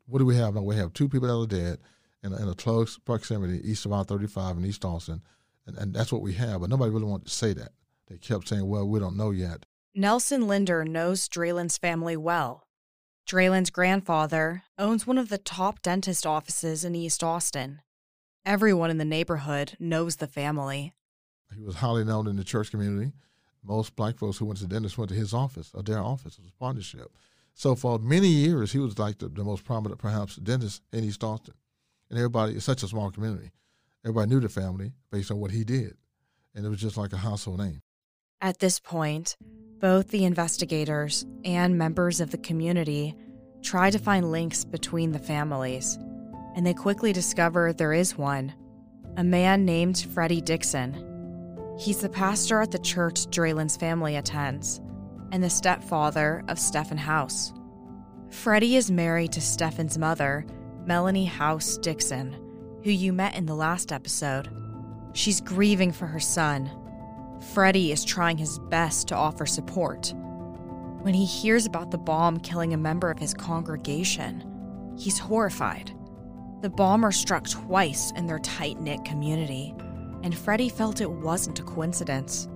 What 0.07 0.17
do 0.17 0.25
we 0.25 0.35
have 0.35 0.55
now? 0.55 0.63
We 0.63 0.75
have 0.75 0.91
two 0.93 1.07
people 1.07 1.27
that 1.27 1.35
are 1.35 1.61
dead 1.61 1.77
in 2.23 2.33
a, 2.33 2.37
in 2.37 2.49
a 2.49 2.55
close 2.55 2.97
proximity 2.97 3.61
east 3.63 3.85
of 3.85 3.93
I 3.93 4.01
35 4.01 4.57
in 4.57 4.65
East 4.65 4.83
Austin. 4.83 5.21
And, 5.67 5.77
and 5.77 5.93
that's 5.93 6.11
what 6.11 6.23
we 6.23 6.33
have. 6.33 6.61
But 6.61 6.71
nobody 6.71 6.91
really 6.91 7.05
wanted 7.05 7.27
to 7.27 7.33
say 7.33 7.53
that. 7.53 7.69
They 8.07 8.17
kept 8.17 8.47
saying, 8.47 8.67
well, 8.67 8.87
we 8.87 8.99
don't 8.99 9.17
know 9.17 9.31
yet. 9.31 9.65
Nelson 9.93 10.47
Linder 10.47 10.83
knows 10.83 11.29
Draylen's 11.29 11.77
family 11.77 12.17
well. 12.17 12.64
Draylen's 13.25 13.71
grandfather 13.71 14.61
owns 14.77 15.07
one 15.07 15.17
of 15.17 15.29
the 15.29 15.39
top 15.39 15.81
dentist 15.81 16.27
offices 16.27 16.85
in 16.85 16.93
East 16.93 17.23
Austin. 17.23 17.81
Everyone 18.45 18.91
in 18.91 18.99
the 18.99 19.05
neighborhood 19.05 19.75
knows 19.79 20.17
the 20.17 20.27
family. 20.27 20.93
He 21.55 21.63
was 21.63 21.77
highly 21.77 22.03
known 22.03 22.27
in 22.27 22.35
the 22.35 22.43
church 22.43 22.69
community. 22.69 23.13
Most 23.63 23.95
black 23.95 24.19
folks 24.19 24.37
who 24.37 24.45
went 24.45 24.59
to 24.59 24.67
the 24.67 24.73
dentist 24.75 24.99
went 24.99 25.09
to 25.09 25.15
his 25.15 25.33
office 25.33 25.71
or 25.73 25.81
their 25.81 26.03
office. 26.03 26.37
It 26.37 26.41
was 26.41 26.51
a 26.51 26.59
partnership. 26.63 27.11
So 27.55 27.73
for 27.73 27.97
many 27.97 28.27
years, 28.27 28.71
he 28.71 28.77
was 28.77 28.99
like 28.99 29.17
the, 29.17 29.27
the 29.27 29.43
most 29.43 29.65
prominent, 29.65 29.99
perhaps, 29.99 30.35
dentist 30.35 30.83
in 30.93 31.03
East 31.03 31.23
Austin. 31.23 31.55
And 32.11 32.19
everybody, 32.19 32.53
it's 32.53 32.65
such 32.65 32.83
a 32.83 32.87
small 32.87 33.09
community. 33.09 33.49
Everybody 34.03 34.29
knew 34.29 34.39
the 34.39 34.49
family 34.49 34.91
based 35.11 35.31
on 35.31 35.39
what 35.39 35.49
he 35.49 35.63
did. 35.63 35.95
And 36.53 36.63
it 36.63 36.69
was 36.69 36.79
just 36.79 36.95
like 36.95 37.11
a 37.11 37.17
household 37.17 37.57
name. 37.57 37.81
At 38.39 38.59
this 38.59 38.79
point, 38.79 39.35
both 39.79 40.07
the 40.09 40.25
investigators 40.25 41.25
and 41.43 41.77
members 41.77 42.19
of 42.19 42.31
the 42.31 42.37
community 42.37 43.15
try 43.61 43.89
to 43.89 43.99
find 43.99 44.31
links 44.31 44.63
between 44.63 45.11
the 45.11 45.19
families, 45.19 45.97
and 46.55 46.65
they 46.65 46.73
quickly 46.73 47.11
discover 47.11 47.73
there 47.73 47.93
is 47.93 48.17
one 48.17 48.53
a 49.17 49.23
man 49.23 49.63
named 49.63 50.07
Freddie 50.13 50.41
Dixon. 50.41 50.93
He's 51.79 52.01
the 52.01 52.09
pastor 52.09 52.61
at 52.61 52.71
the 52.71 52.79
church 52.79 53.27
Draylen's 53.27 53.77
family 53.77 54.17
attends 54.17 54.81
and 55.31 55.41
the 55.41 55.49
stepfather 55.49 56.43
of 56.49 56.59
Stephan 56.59 56.97
House. 56.97 57.53
Freddie 58.29 58.75
is 58.75 58.91
married 58.91 59.31
to 59.31 59.41
Stephan's 59.41 59.97
mother, 59.97 60.45
Melanie 60.85 61.25
House 61.25 61.77
Dixon, 61.77 62.33
who 62.83 62.91
you 62.91 63.13
met 63.13 63.35
in 63.35 63.45
the 63.45 63.55
last 63.55 63.93
episode. 63.93 64.49
She's 65.13 65.39
grieving 65.39 65.93
for 65.93 66.07
her 66.07 66.19
son 66.19 66.69
Freddie 67.39 67.91
is 67.91 68.03
trying 68.03 68.37
his 68.37 68.59
best 68.59 69.07
to 69.09 69.15
offer 69.15 69.45
support. 69.45 70.13
When 71.01 71.13
he 71.13 71.25
hears 71.25 71.65
about 71.65 71.91
the 71.91 71.97
bomb 71.97 72.39
killing 72.39 72.73
a 72.73 72.77
member 72.77 73.11
of 73.11 73.19
his 73.19 73.33
congregation, 73.33 74.43
he's 74.97 75.19
horrified. 75.19 75.91
The 76.61 76.69
bomber 76.69 77.11
struck 77.11 77.47
twice 77.47 78.11
in 78.15 78.25
their 78.25 78.39
tight 78.39 78.79
knit 78.79 79.05
community, 79.05 79.75
and 80.23 80.35
Freddie 80.35 80.69
felt 80.69 81.01
it 81.01 81.11
wasn't 81.11 81.59
a 81.59 81.63
coincidence. 81.63 82.47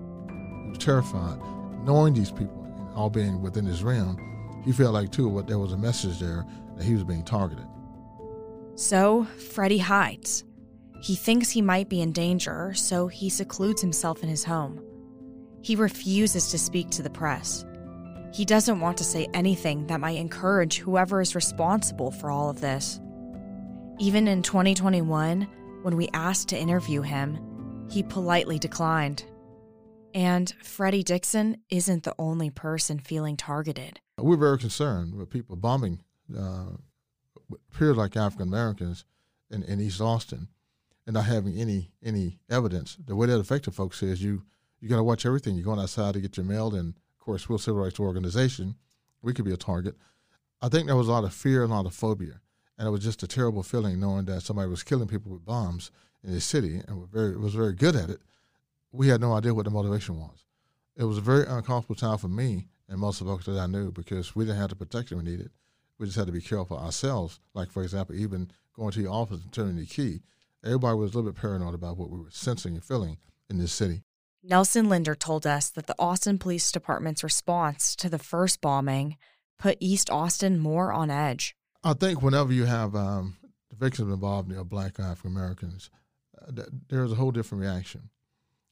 He 0.63 0.69
was 0.69 0.79
terrified. 0.79 1.39
Knowing 1.83 2.13
these 2.13 2.31
people 2.31 2.91
all 2.95 3.09
being 3.09 3.41
within 3.41 3.65
his 3.65 3.83
realm, 3.83 4.17
he 4.65 4.71
felt 4.71 4.93
like, 4.93 5.11
too, 5.11 5.27
what 5.27 5.47
there 5.47 5.59
was 5.59 5.73
a 5.73 5.77
message 5.77 6.19
there 6.19 6.45
that 6.75 6.83
he 6.83 6.93
was 6.93 7.03
being 7.03 7.23
targeted. 7.23 7.67
So, 8.75 9.25
Freddie 9.25 9.77
hides. 9.77 10.43
He 11.01 11.15
thinks 11.15 11.49
he 11.49 11.61
might 11.61 11.87
be 11.87 12.01
in 12.01 12.11
danger, 12.11 12.73
so 12.73 13.07
he 13.07 13.29
secludes 13.29 13.81
himself 13.81 14.21
in 14.21 14.29
his 14.29 14.43
home. 14.43 14.81
He 15.61 15.75
refuses 15.75 16.51
to 16.51 16.59
speak 16.59 16.89
to 16.91 17.03
the 17.03 17.09
press. 17.09 17.65
He 18.33 18.45
doesn't 18.45 18.79
want 18.79 18.97
to 18.97 19.03
say 19.03 19.27
anything 19.33 19.87
that 19.87 19.99
might 19.99 20.17
encourage 20.17 20.77
whoever 20.77 21.21
is 21.21 21.35
responsible 21.35 22.11
for 22.11 22.29
all 22.29 22.49
of 22.49 22.61
this. 22.61 22.99
Even 23.97 24.27
in 24.27 24.43
2021, 24.43 25.47
when 25.81 25.95
we 25.95 26.09
asked 26.13 26.49
to 26.49 26.59
interview 26.59 27.01
him, 27.01 27.39
he 27.89 28.03
politely 28.03 28.59
declined. 28.59 29.23
And 30.13 30.53
Freddie 30.63 31.03
Dixon 31.03 31.57
isn't 31.69 32.03
the 32.03 32.15
only 32.19 32.49
person 32.49 32.99
feeling 32.99 33.37
targeted. 33.37 33.99
We're 34.17 34.37
very 34.37 34.57
concerned 34.57 35.15
with 35.15 35.29
people 35.29 35.55
bombing 35.55 36.01
uh, 36.37 36.71
peers 37.75 37.97
like 37.97 38.17
African 38.17 38.47
Americans 38.47 39.05
in, 39.49 39.63
in 39.63 39.79
East 39.79 40.01
Austin 40.01 40.49
and 41.09 41.15
not 41.15 41.25
having 41.25 41.59
any 41.59 41.89
any 42.03 42.37
evidence. 42.51 42.95
The 43.03 43.15
way 43.15 43.25
that 43.25 43.39
affected 43.39 43.73
folks 43.73 44.03
is 44.03 44.21
you 44.21 44.43
you 44.79 44.87
got 44.87 44.97
to 44.97 45.03
watch 45.03 45.25
everything. 45.25 45.55
You're 45.55 45.65
going 45.65 45.79
outside 45.79 46.13
to 46.13 46.21
get 46.21 46.37
your 46.37 46.45
mail, 46.45 46.75
and 46.75 46.93
of 46.93 47.25
course, 47.25 47.49
we're 47.49 47.55
a 47.55 47.59
civil 47.59 47.81
rights 47.81 47.99
organization. 47.99 48.75
We 49.23 49.33
could 49.33 49.43
be 49.43 49.51
a 49.51 49.57
target. 49.57 49.95
I 50.61 50.69
think 50.69 50.85
there 50.85 50.95
was 50.95 51.07
a 51.07 51.11
lot 51.11 51.23
of 51.23 51.33
fear 51.33 51.63
and 51.63 51.71
a 51.71 51.75
lot 51.75 51.87
of 51.87 51.95
phobia, 51.95 52.41
and 52.77 52.87
it 52.87 52.91
was 52.91 53.03
just 53.03 53.23
a 53.23 53.27
terrible 53.27 53.63
feeling 53.63 53.99
knowing 53.99 54.25
that 54.25 54.41
somebody 54.41 54.69
was 54.69 54.83
killing 54.83 55.07
people 55.07 55.31
with 55.31 55.43
bombs 55.43 55.89
in 56.23 56.31
the 56.31 56.39
city 56.39 56.79
and 56.87 57.09
very 57.09 57.35
was 57.35 57.55
very 57.55 57.73
good 57.73 57.95
at 57.95 58.11
it. 58.11 58.21
We 58.91 59.07
had 59.07 59.19
no 59.19 59.33
idea 59.33 59.55
what 59.55 59.65
the 59.65 59.71
motivation 59.71 60.19
was. 60.19 60.45
It 60.95 61.05
was 61.05 61.17
a 61.17 61.21
very 61.21 61.47
uncomfortable 61.47 61.95
time 61.95 62.19
for 62.19 62.27
me 62.27 62.67
and 62.87 62.99
most 62.99 63.19
of 63.19 63.25
the 63.25 63.33
folks 63.33 63.47
that 63.47 63.57
I 63.57 63.65
knew 63.65 63.91
because 63.91 64.35
we 64.35 64.45
didn't 64.45 64.59
have 64.59 64.69
the 64.69 64.75
protection 64.75 65.17
we 65.17 65.23
needed. 65.23 65.49
We 65.97 66.05
just 66.05 66.19
had 66.19 66.27
to 66.27 66.33
be 66.33 66.39
careful 66.39 66.77
ourselves. 66.77 67.39
Like 67.55 67.71
for 67.71 67.81
example, 67.81 68.13
even 68.13 68.51
going 68.75 68.91
to 68.91 69.01
your 69.01 69.13
office 69.13 69.41
and 69.41 69.51
turning 69.51 69.77
the 69.77 69.87
key 69.87 70.21
everybody 70.63 70.97
was 70.97 71.13
a 71.13 71.17
little 71.17 71.31
bit 71.31 71.39
paranoid 71.39 71.73
about 71.73 71.97
what 71.97 72.09
we 72.09 72.19
were 72.19 72.31
sensing 72.31 72.73
and 72.73 72.83
feeling 72.83 73.17
in 73.49 73.57
this 73.57 73.71
city. 73.71 74.03
Nelson 74.43 74.87
Linder 74.87 75.15
told 75.15 75.45
us 75.45 75.69
that 75.69 75.87
the 75.87 75.95
Austin 75.99 76.37
Police 76.37 76.71
Department's 76.71 77.23
response 77.23 77.95
to 77.97 78.09
the 78.09 78.19
first 78.19 78.61
bombing 78.61 79.17
put 79.57 79.77
East 79.79 80.09
Austin 80.09 80.59
more 80.59 80.93
on 80.93 81.11
edge. 81.11 81.55
I 81.83 81.93
think 81.93 82.21
whenever 82.21 82.53
you 82.53 82.65
have 82.65 82.95
um, 82.95 83.37
the 83.69 83.75
victims 83.75 84.13
involved 84.13 84.51
are 84.53 84.63
black 84.63 84.99
African 84.99 85.31
Americans, 85.31 85.89
uh, 86.41 86.63
there's 86.87 87.11
a 87.11 87.15
whole 87.15 87.31
different 87.31 87.61
reaction. 87.61 88.09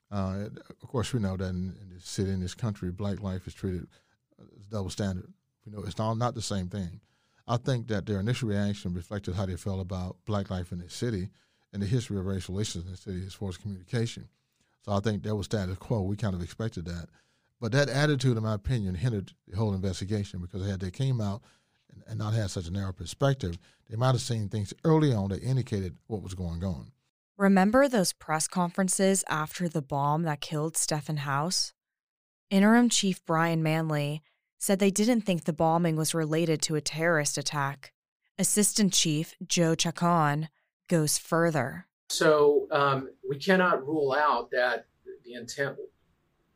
Uh, 0.10 0.46
of 0.82 0.88
course, 0.88 1.14
we 1.14 1.20
know 1.20 1.36
that 1.36 1.50
in, 1.50 1.76
in, 1.82 1.90
this 1.94 2.06
city, 2.06 2.32
in 2.32 2.40
this 2.40 2.54
country, 2.54 2.90
black 2.92 3.22
life 3.22 3.46
is 3.46 3.54
treated 3.54 3.88
as 4.40 4.66
double 4.68 4.90
standard. 4.90 5.34
We 5.66 5.74
know 5.74 5.84
it's 5.86 5.98
not, 5.98 6.14
not 6.14 6.34
the 6.34 6.42
same 6.42 6.70
thing. 6.70 7.02
I 7.46 7.58
think 7.58 7.88
that 7.88 8.06
their 8.06 8.20
initial 8.20 8.50
reaction 8.50 8.94
reflected 8.94 9.36
how 9.36 9.46
they 9.46 9.58
felt 9.58 9.82
about 9.82 10.18
black 10.26 10.50
life 10.50 10.72
in 10.72 10.80
this 10.80 10.94
city 10.94 11.30
in 11.74 11.80
the 11.80 11.86
history 11.86 12.18
of 12.18 12.26
racial 12.26 12.54
relations 12.54 12.86
in 12.86 12.92
the 12.92 12.98
city 12.98 13.24
as 13.26 13.34
far 13.34 13.50
as 13.50 13.58
communication. 13.58 14.28
So 14.84 14.94
I 14.94 15.00
think 15.00 15.24
that 15.24 15.36
was 15.36 15.46
status 15.46 15.78
quo. 15.78 16.02
We 16.02 16.16
kind 16.16 16.34
of 16.34 16.42
expected 16.42 16.86
that. 16.86 17.08
But 17.60 17.72
that 17.72 17.90
attitude, 17.90 18.38
in 18.38 18.44
my 18.44 18.54
opinion, 18.54 18.96
hindered 18.96 19.34
the 19.48 19.58
whole 19.58 19.74
investigation 19.74 20.40
because 20.40 20.68
had 20.68 20.80
they 20.80 20.92
came 20.92 21.20
out 21.20 21.42
and, 21.92 22.04
and 22.08 22.20
not 22.20 22.34
had 22.34 22.52
such 22.52 22.68
a 22.68 22.72
narrow 22.72 22.94
perspective, 22.94 23.58
they 23.90 23.98
might 23.98 24.12
have 24.12 24.22
seen 24.22 24.48
things 24.48 24.74
early 24.84 25.14
on 25.14 25.30
that 25.30 25.42
indicated 25.42 25.98
what 26.08 26.22
was 26.22 26.36
going 26.36 26.64
on. 26.64 26.92
Remember 27.38 27.88
those 27.88 28.14
press 28.14 28.48
conferences 28.48 29.24
after 29.30 29.68
the 29.68 29.82
bomb 29.82 30.24
that 30.24 30.42
killed 30.42 30.78
Stephan 30.78 31.18
House? 31.18 31.74
Interim 32.50 32.90
Chief 32.90 33.24
Brian 33.26 33.62
Manley 33.62 34.24
said 34.58 34.80
they 34.80 34.90
didn't 34.90 35.22
think 35.22 35.44
the 35.44 35.54
bombing 35.54 35.96
was 35.96 36.16
related 36.16 36.62
to 36.64 36.76
a 36.76 36.82
terrorist 36.82 37.38
attack. 37.38 37.92
Assistant 38.40 38.94
Chief 38.94 39.36
Joe 39.46 39.76
Chacon 39.76 40.50
goes 40.88 41.18
further. 41.18 41.88
So 42.10 42.68
um, 42.72 43.10
we 43.28 43.38
cannot 43.38 43.86
rule 43.86 44.14
out 44.14 44.50
that 44.52 44.86
the 45.26 45.34
intent. 45.34 45.78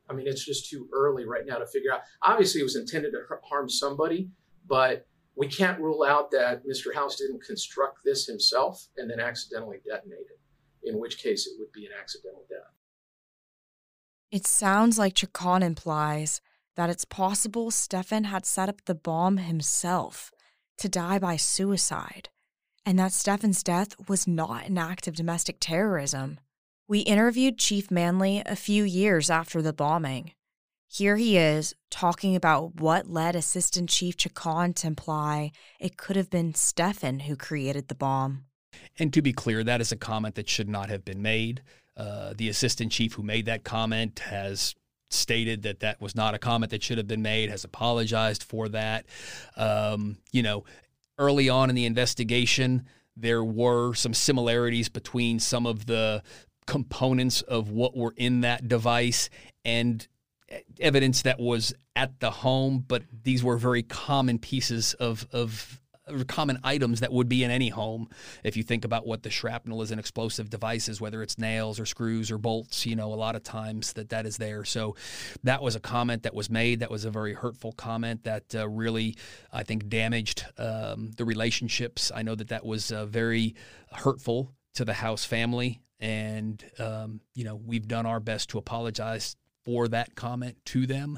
I 0.10 0.14
mean, 0.14 0.28
it's 0.28 0.46
just 0.46 0.70
too 0.70 0.90
early 0.94 1.26
right 1.26 1.46
now 1.46 1.58
to 1.58 1.68
figure 1.68 1.94
out. 1.94 2.02
Obviously, 2.22 2.62
it 2.62 2.66
was 2.66 2.76
intended 2.76 3.12
to 3.12 3.20
harm 3.44 3.70
somebody, 3.70 4.30
but 4.68 5.08
we 5.36 5.48
can't 5.48 5.80
rule 5.80 6.04
out 6.04 6.32
that 6.32 6.64
Mr. 6.66 6.94
House 6.94 7.16
didn't 7.16 7.44
construct 7.44 8.00
this 8.04 8.26
himself 8.26 8.88
and 8.98 9.10
then 9.10 9.20
accidentally 9.20 9.78
detonate 9.86 10.20
it, 10.20 10.90
in 10.90 11.00
which 11.00 11.18
case 11.18 11.48
it 11.48 11.54
would 11.60 11.72
be 11.72 11.86
an 11.86 11.92
accidental 12.00 12.46
death. 12.50 12.74
It 14.32 14.48
sounds 14.48 14.98
like 14.98 15.16
Chacon 15.16 15.64
implies 15.64 16.42
that 16.76 16.90
it's 16.90 17.06
possible 17.06 17.72
Stephan 17.72 18.26
had 18.26 18.46
set 18.46 18.70
up 18.70 18.86
the 18.86 18.96
bomb 18.96 19.38
himself 19.38 20.32
to 20.78 20.90
die 20.90 21.20
by 21.20 21.36
suicide, 21.36 22.30
and 22.86 22.98
that 23.00 23.14
Stephan's 23.14 23.64
death 23.64 23.96
was 24.08 24.28
not 24.28 24.68
an 24.68 24.78
act 24.78 25.08
of 25.08 25.16
domestic 25.16 25.58
terrorism. 25.60 26.40
We 26.88 27.00
interviewed 27.00 27.58
Chief 27.58 27.90
Manley 27.90 28.44
a 28.46 28.56
few 28.56 28.84
years 28.84 29.30
after 29.30 29.62
the 29.62 29.74
bombing. 29.74 30.34
Here 30.88 31.16
he 31.16 31.38
is 31.38 31.74
talking 31.90 32.36
about 32.36 32.76
what 32.82 33.10
led 33.10 33.36
Assistant 33.36 33.90
Chief 33.90 34.18
Chacon 34.18 34.74
to 34.74 34.88
imply 34.88 35.52
it 35.80 35.96
could 35.96 36.18
have 36.18 36.30
been 36.30 36.54
Stephan 36.54 37.22
who 37.22 37.38
created 37.38 37.88
the 37.88 37.96
bomb. 37.96 38.46
And 39.00 39.14
to 39.14 39.22
be 39.22 39.32
clear, 39.32 39.64
that 39.64 39.80
is 39.82 39.92
a 39.92 39.98
comment 39.98 40.36
that 40.36 40.50
should 40.50 40.70
not 40.70 40.90
have 40.90 41.06
been 41.06 41.22
made. 41.22 41.62
Uh, 41.96 42.34
the 42.36 42.50
assistant 42.50 42.92
chief 42.92 43.14
who 43.14 43.24
made 43.24 43.46
that 43.46 43.64
comment 43.64 44.20
has 44.20 44.76
stated 45.10 45.64
that 45.64 45.82
that 45.82 46.02
was 46.02 46.16
not 46.16 46.34
a 46.34 46.40
comment 46.40 46.72
that 46.72 46.82
should 46.82 46.98
have 46.98 47.08
been 47.08 47.22
made, 47.22 47.50
has 47.50 47.64
apologized 47.64 48.44
for 48.44 48.70
that. 48.70 49.06
Um, 49.58 50.18
you 50.32 50.42
know, 50.42 50.64
early 51.18 51.50
on 51.50 51.70
in 51.70 51.76
the 51.76 51.86
investigation, 51.86 52.86
there 53.16 53.44
were 53.44 53.94
some 53.94 54.14
similarities 54.14 54.90
between 54.90 55.40
some 55.40 55.66
of 55.66 55.86
the 55.86 56.24
components 56.68 57.42
of 57.42 57.70
what 57.70 57.96
were 57.96 58.14
in 58.16 58.42
that 58.42 58.68
device 58.68 59.30
and 59.66 60.08
evidence 60.80 61.24
that 61.24 61.40
was 61.40 61.74
at 61.96 62.20
the 62.20 62.32
home, 62.32 62.84
but 62.88 63.04
these 63.24 63.44
were 63.44 63.58
very 63.58 63.84
common 63.84 64.40
pieces 64.40 64.94
of, 64.96 65.28
of 65.32 65.81
common 66.26 66.60
items 66.64 67.00
that 67.00 67.12
would 67.12 67.30
be 67.30 67.44
in 67.44 67.52
any 67.52 67.70
home. 67.70 68.10
If 68.44 68.58
you 68.58 68.64
think 68.64 68.86
about 68.86 69.06
what 69.06 69.24
the 69.24 69.30
shrapnel 69.30 69.82
is 69.82 69.92
in 69.92 70.00
explosive 70.00 70.50
devices, 70.50 71.02
whether 71.02 71.22
it's 71.22 71.38
nails 71.38 71.80
or 71.80 71.86
screws 71.86 72.32
or 72.32 72.38
bolts, 72.38 72.86
you 72.86 72.96
know, 72.96 73.14
a 73.14 73.16
lot 73.16 73.36
of 73.36 73.44
times 73.44 73.94
that 73.94 74.10
that 74.10 74.26
is 74.26 74.38
there. 74.38 74.66
So 74.66 74.96
that 75.44 75.62
was 75.62 75.76
a 75.76 75.80
comment 75.80 76.24
that 76.24 76.34
was 76.34 76.50
made. 76.50 76.80
That 76.80 76.92
was 76.92 77.06
a 77.06 77.12
very 77.12 77.34
hurtful 77.34 77.72
comment 77.74 78.24
that 78.24 78.56
uh, 78.56 78.68
really, 78.68 79.18
I 79.52 79.64
think, 79.64 79.90
damaged 79.90 80.46
um, 80.58 81.12
the 81.18 81.26
relationships. 81.26 82.12
I 82.14 82.22
know 82.24 82.36
that 82.36 82.50
that 82.50 82.66
was 82.66 82.92
uh, 82.92 83.06
very 83.06 83.56
hurtful 83.92 84.54
to 84.76 84.86
the 84.86 84.94
House 84.94 85.26
family. 85.26 85.82
And, 86.00 86.64
um, 86.80 87.22
you 87.36 87.44
know, 87.44 87.56
we've 87.56 87.88
done 87.88 88.06
our 88.06 88.20
best 88.20 88.50
to 88.50 88.58
apologize 88.58 89.36
for 89.64 89.88
that 89.90 90.16
comment 90.16 90.58
to 90.66 90.88
them. 90.88 91.18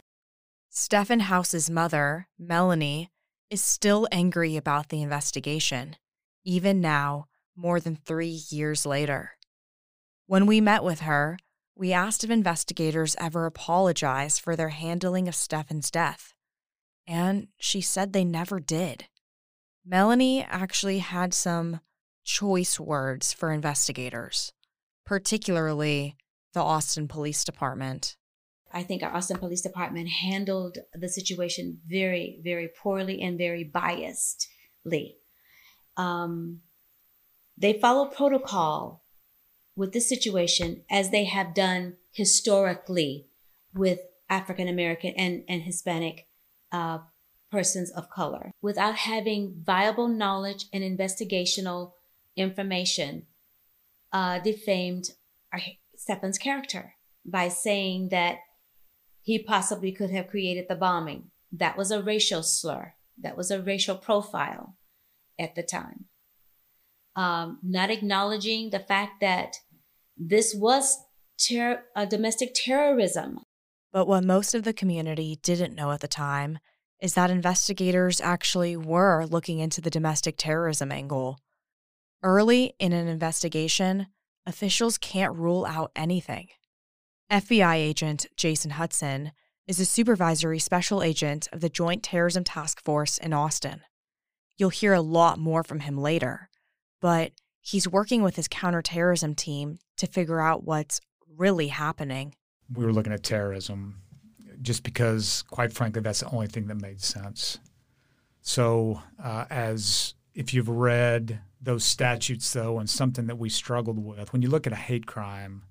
Stephan 0.70 1.22
House's 1.22 1.70
mother, 1.70 2.28
Melanie, 2.38 3.12
is 3.53 3.63
still 3.63 4.07
angry 4.12 4.57
about 4.57 4.89
the 4.89 5.03
investigation, 5.03 5.95
even 6.43 6.81
now, 6.81 7.27
more 7.55 7.79
than 7.79 7.95
three 7.95 8.41
years 8.50 8.83
later. 8.83 9.33
When 10.25 10.48
we 10.48 10.60
met 10.60 10.83
with 10.83 11.01
her, 11.01 11.38
we 11.75 11.93
asked 11.93 12.24
if 12.24 12.31
investigators 12.31 13.15
ever 13.19 13.45
apologized 13.45 14.41
for 14.41 14.55
their 14.55 14.69
handling 14.69 15.27
of 15.27 15.36
Stephan's 15.36 15.91
death, 15.91 16.33
and 17.05 17.48
she 17.59 17.79
said 17.79 18.11
they 18.11 18.25
never 18.25 18.59
did. 18.59 19.05
Melanie 19.85 20.44
actually 20.44 20.98
had 20.98 21.31
some 21.31 21.79
choice 22.24 22.79
words 22.79 23.33
for 23.33 23.51
investigators, 23.51 24.51
particularly 25.05 26.16
the 26.53 26.61
Austin 26.61 27.07
Police 27.07 27.44
Department. 27.44 28.18
I 28.74 28.83
think 28.83 29.03
our 29.03 29.16
Austin 29.16 29.38
Police 29.38 29.62
Department 29.62 30.09
handled 30.09 30.79
the 30.94 31.09
situation 31.09 31.79
very, 31.88 32.40
very 32.44 32.68
poorly 32.68 33.22
and 33.22 33.38
very 33.38 33.64
biasedly. 33.64 35.16
Um, 35.96 36.62
they 37.57 37.74
follow 37.74 38.05
protocol 38.05 39.03
with 39.75 39.94
this 39.94 40.09
situation 40.09 40.83
as 40.90 41.12
they 41.12 41.25
have 41.25 41.53
done 41.53 41.98
historically 42.12 43.27
with 43.74 44.00
African 44.29 44.68
American 44.68 45.14
and, 45.18 45.44
and 45.48 45.62
Hispanic 45.62 46.27
uh, 46.72 47.00
persons 47.51 47.92
of 47.92 48.09
color. 48.09 48.51
Without 48.62 48.96
having 48.96 49.62
viable 49.64 50.07
knowledge 50.07 50.66
and 50.74 50.83
investigational 50.83 51.92
information, 52.36 53.27
uh, 54.12 54.40
defamed 54.40 55.12
Stephan's 55.96 56.38
character 56.40 56.96
by 57.25 57.48
saying 57.48 58.09
that 58.09 58.38
he 59.24 59.40
possibly 59.40 59.92
could 59.92 60.12
have 60.12 60.27
created 60.27 60.66
the 60.68 60.75
bombing. 60.75 61.31
That 61.51 61.77
was 61.77 61.92
a 61.92 62.03
racial 62.03 62.44
slur. 62.44 62.94
That 63.18 63.38
was 63.38 63.50
a 63.50 63.62
racial 63.62 63.96
profile 63.96 64.75
at 65.40 65.55
the 65.55 65.64
time. 65.64 66.05
Um, 67.16 67.59
not 67.64 67.90
acknowledging 67.90 68.70
the 68.70 68.79
fact 68.79 69.22
that 69.22 69.55
this 70.18 70.53
was 70.53 70.98
ter- 71.38 71.86
a 71.96 72.05
domestic 72.05 72.51
terrorism. 72.53 73.40
But 73.94 74.07
what 74.07 74.24
most 74.24 74.53
of 74.53 74.64
the 74.64 74.74
community 74.74 75.40
didn't 75.42 75.75
know 75.75 75.92
at 75.92 76.01
the 76.01 76.07
time 76.07 76.59
is 77.00 77.14
that 77.14 77.29
investigators 77.29 78.20
actually 78.20 78.75
were 78.75 79.25
looking 79.25 79.59
into 79.59 79.79
the 79.79 79.90
domestic 79.90 80.36
terrorism 80.38 80.92
angle. 80.92 81.40
Early 82.24 82.74
in 82.79 82.92
an 82.92 83.07
investigation, 83.07 84.07
officials 84.46 84.98
can't 84.98 85.36
rule 85.36 85.66
out 85.66 85.92
anything. 85.96 86.48
FBI 87.31 87.75
agent 87.75 88.27
Jason 88.36 88.72
Hudson 88.72 89.31
is 89.66 89.79
a 89.79 89.86
supervisory 89.86 90.59
special 90.59 91.01
agent 91.01 91.48
of 91.51 91.62
the 91.62 91.70
Joint 91.70 92.03
Terrorism 92.03 92.44
Task 92.44 92.83
Force 92.83 93.18
in 93.18 93.33
Austin. 93.33 93.81
You'll 94.57 94.70
hear 94.70 94.94
a 94.94 95.01
lot 95.01 95.40
more 95.40 95.64
from 95.64 95.79
him 95.79 95.98
later, 95.98 96.50
but 97.01 97.31
he's 97.62 97.88
working 97.88 98.22
with 98.22 98.36
his 98.36 98.48
counterterrorism 98.48 99.36
team 99.36 99.79
to 99.98 100.05
figure 100.05 100.42
out 100.42 100.64
what's 100.64 101.01
really 101.38 101.70
happening. 101.70 102.36
We 102.72 102.86
were 102.86 102.94
looking 102.94 103.14
at 103.14 103.24
terrorism 103.24 104.01
just 104.62 104.83
because, 104.83 105.44
quite 105.44 105.74
frankly, 105.74 106.01
that's 106.01 106.20
the 106.20 106.29
only 106.29 106.48
thing 106.48 106.68
that 106.68 106.81
made 106.81 107.01
sense. 107.01 107.59
So, 108.42 109.01
uh, 109.22 109.46
as 109.50 110.14
if 110.36 110.53
you've 110.53 110.70
read 110.70 111.40
those 111.62 111.83
statutes, 111.83 112.51
though, 112.53 112.77
and 112.77 112.90
something 112.90 113.27
that 113.27 113.38
we 113.38 113.50
struggled 113.50 113.98
with, 113.98 114.33
when 114.33 114.42
you 114.42 114.50
look 114.50 114.68
at 114.68 114.74
a 114.74 114.77
hate 114.77 115.05
crime, 115.05 115.64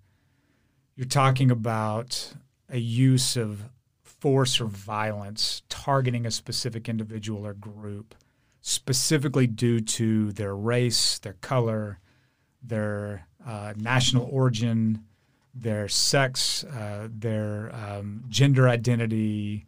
you're 1.02 1.08
talking 1.08 1.50
about 1.50 2.32
a 2.68 2.78
use 2.78 3.36
of 3.36 3.68
force 4.04 4.60
or 4.60 4.66
violence 4.66 5.62
targeting 5.68 6.26
a 6.26 6.30
specific 6.30 6.88
individual 6.88 7.44
or 7.44 7.54
group, 7.54 8.14
specifically 8.60 9.48
due 9.48 9.80
to 9.80 10.30
their 10.30 10.54
race, 10.54 11.18
their 11.18 11.32
color, 11.40 11.98
their 12.62 13.26
uh, 13.44 13.74
national 13.76 14.28
origin, 14.30 15.02
their 15.52 15.88
sex, 15.88 16.62
uh, 16.62 17.08
their 17.10 17.74
um, 17.74 18.22
gender 18.28 18.68
identity, 18.68 19.66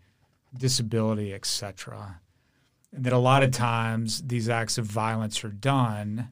disability, 0.57 1.35
etc. 1.35 2.21
And 2.93 3.03
that 3.03 3.13
a 3.13 3.19
lot 3.19 3.43
of 3.43 3.51
times 3.51 4.23
these 4.23 4.49
acts 4.49 4.79
of 4.79 4.87
violence 4.87 5.43
are 5.43 5.49
done 5.49 6.29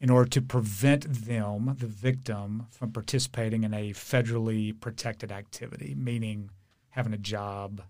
in 0.00 0.08
order 0.08 0.28
to 0.30 0.40
prevent 0.40 1.26
them, 1.26 1.76
the 1.78 1.86
victim, 1.86 2.66
from 2.70 2.90
participating 2.90 3.64
in 3.64 3.74
a 3.74 3.90
federally 3.90 4.78
protected 4.80 5.30
activity, 5.30 5.94
meaning 5.96 6.50
having 6.90 7.12
a 7.12 7.18
job, 7.18 7.82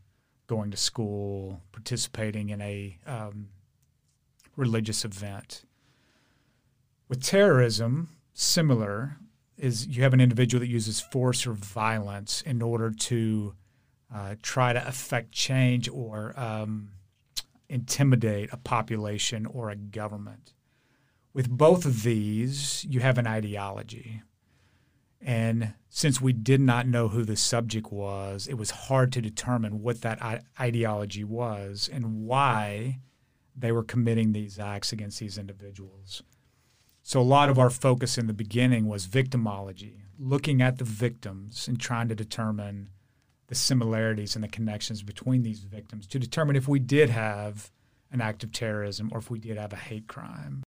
going 0.49 0.73
to 0.73 0.77
school, 0.77 1.61
participating 1.71 2.49
in 2.49 2.61
a 2.61 2.99
um, 3.07 3.49
religious 4.57 5.05
event. 5.05 5.63
With 7.09 7.23
terrorism, 7.23 8.09
similar 8.35 9.17
is 9.57 9.87
you 9.87 10.03
have 10.03 10.15
an 10.15 10.21
individual 10.21 10.61
that 10.61 10.69
uses 10.69 11.01
force 11.01 11.47
or 11.47 11.53
violence 11.53 12.43
in 12.43 12.61
order 12.61 12.91
to 12.91 13.55
uh, 14.13 14.35
try 14.43 14.73
to 14.73 14.89
affect 14.89 15.31
change 15.31 15.89
or 15.89 16.35
um, 16.37 16.89
intimidate 17.69 18.49
a 18.53 18.57
population 18.57 19.47
or 19.47 19.71
a 19.71 19.77
government 19.77 20.55
with 21.33 21.49
both 21.49 21.85
of 21.85 22.03
these, 22.03 22.85
you 22.89 23.01
have 23.01 23.19
an 23.19 23.27
ideology. 23.27 24.23
And 25.21 25.75
since 25.89 26.21
we 26.21 26.33
did 26.33 26.61
not 26.61 26.87
know 26.87 27.09
who 27.09 27.25
the 27.25 27.37
subject 27.37 27.93
was, 27.93 28.47
it 28.47 28.55
was 28.55 28.71
hard 28.71 29.13
to 29.13 29.21
determine 29.21 29.83
what 29.83 30.01
that 30.01 30.45
ideology 30.59 31.25
was 31.25 31.91
and 31.93 32.25
why 32.25 33.01
they 33.55 33.71
were 33.71 33.85
committing 33.85 34.33
these 34.33 34.59
acts 34.59 34.93
against 34.93 35.21
these 35.21 35.37
individuals. 35.37 36.23
So, 37.03 37.21
a 37.21 37.23
lot 37.23 37.49
of 37.49 37.59
our 37.59 37.71
focus 37.71 38.19
in 38.19 38.27
the 38.27 38.33
beginning 38.33 38.87
was 38.87 39.07
victimology, 39.07 40.03
looking 40.19 40.63
at 40.63 40.79
the 40.79 40.85
victims 40.85 41.67
and 41.67 41.79
trying 41.79 42.09
to 42.09 42.15
determine 42.15 42.91
the 43.49 43.55
similarities 43.55 44.37
and 44.37 44.45
the 44.45 44.49
connections 44.49 45.03
between 45.03 45.43
these 45.43 45.61
victims 45.61 46.07
to 46.07 46.19
determine 46.19 46.57
if 46.57 46.69
we 46.69 46.79
did 46.79 47.11
have 47.11 47.71
an 48.13 48.21
act 48.21 48.45
of 48.45 48.53
terrorism 48.53 49.11
or 49.13 49.19
if 49.19 49.29
we 49.29 49.39
did 49.39 49.57
have 49.57 49.73
a 49.73 49.77
hate 49.77 50.07
crime. 50.07 50.63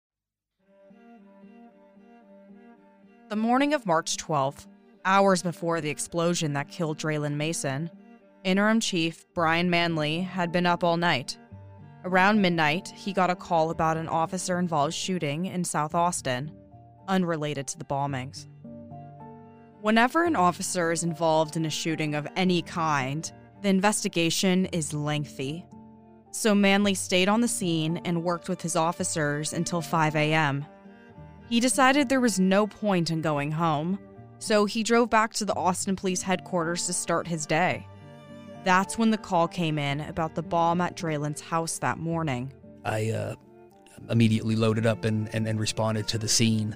The 3.32 3.36
morning 3.36 3.72
of 3.72 3.86
March 3.86 4.18
12th, 4.18 4.66
hours 5.06 5.42
before 5.42 5.80
the 5.80 5.88
explosion 5.88 6.52
that 6.52 6.68
killed 6.68 6.98
Draylen 6.98 7.36
Mason, 7.36 7.88
Interim 8.44 8.78
Chief 8.78 9.24
Brian 9.32 9.70
Manley 9.70 10.20
had 10.20 10.52
been 10.52 10.66
up 10.66 10.84
all 10.84 10.98
night. 10.98 11.38
Around 12.04 12.42
midnight, 12.42 12.92
he 12.94 13.14
got 13.14 13.30
a 13.30 13.34
call 13.34 13.70
about 13.70 13.96
an 13.96 14.06
officer 14.06 14.58
involved 14.58 14.92
shooting 14.92 15.46
in 15.46 15.64
South 15.64 15.94
Austin, 15.94 16.52
unrelated 17.08 17.66
to 17.68 17.78
the 17.78 17.86
bombings. 17.86 18.48
Whenever 19.80 20.24
an 20.24 20.36
officer 20.36 20.92
is 20.92 21.02
involved 21.02 21.56
in 21.56 21.64
a 21.64 21.70
shooting 21.70 22.14
of 22.14 22.28
any 22.36 22.60
kind, 22.60 23.32
the 23.62 23.70
investigation 23.70 24.66
is 24.66 24.92
lengthy. 24.92 25.64
So 26.32 26.54
Manley 26.54 26.92
stayed 26.92 27.30
on 27.30 27.40
the 27.40 27.48
scene 27.48 27.96
and 28.04 28.24
worked 28.24 28.50
with 28.50 28.60
his 28.60 28.76
officers 28.76 29.54
until 29.54 29.80
5 29.80 30.16
a.m. 30.16 30.66
He 31.52 31.60
decided 31.60 32.08
there 32.08 32.18
was 32.18 32.40
no 32.40 32.66
point 32.66 33.10
in 33.10 33.20
going 33.20 33.52
home, 33.52 33.98
so 34.38 34.64
he 34.64 34.82
drove 34.82 35.10
back 35.10 35.34
to 35.34 35.44
the 35.44 35.54
Austin 35.54 35.96
Police 35.96 36.22
headquarters 36.22 36.86
to 36.86 36.94
start 36.94 37.26
his 37.26 37.44
day. 37.44 37.86
That's 38.64 38.96
when 38.96 39.10
the 39.10 39.18
call 39.18 39.48
came 39.48 39.78
in 39.78 40.00
about 40.00 40.34
the 40.34 40.42
bomb 40.42 40.80
at 40.80 40.96
Draylen's 40.96 41.42
house 41.42 41.76
that 41.80 41.98
morning. 41.98 42.50
I 42.86 43.10
uh, 43.10 43.34
immediately 44.08 44.56
loaded 44.56 44.86
up 44.86 45.04
and, 45.04 45.28
and, 45.34 45.46
and, 45.46 45.60
responded 45.60 46.08
to 46.08 46.16
the 46.16 46.26
scene 46.26 46.74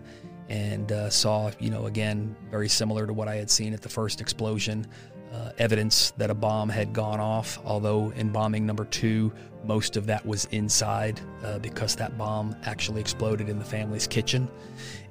and 0.50 0.92
uh, 0.92 1.08
saw, 1.08 1.52
you 1.58 1.70
know, 1.70 1.86
again, 1.86 2.36
very 2.50 2.68
similar 2.68 3.06
to 3.06 3.14
what 3.14 3.28
I 3.28 3.36
had 3.36 3.48
seen 3.48 3.72
at 3.72 3.80
the 3.80 3.88
first 3.88 4.20
explosion. 4.20 4.86
Uh, 5.32 5.50
evidence 5.58 6.12
that 6.12 6.30
a 6.30 6.34
bomb 6.34 6.68
had 6.68 6.92
gone 6.92 7.20
off, 7.20 7.58
although 7.64 8.10
in 8.10 8.30
bombing 8.30 8.64
number 8.64 8.84
two, 8.86 9.32
most 9.64 9.96
of 9.96 10.06
that 10.06 10.24
was 10.24 10.46
inside 10.46 11.20
uh, 11.44 11.58
because 11.58 11.96
that 11.96 12.16
bomb 12.16 12.56
actually 12.64 13.00
exploded 13.00 13.48
in 13.48 13.58
the 13.58 13.64
family's 13.64 14.06
kitchen. 14.06 14.48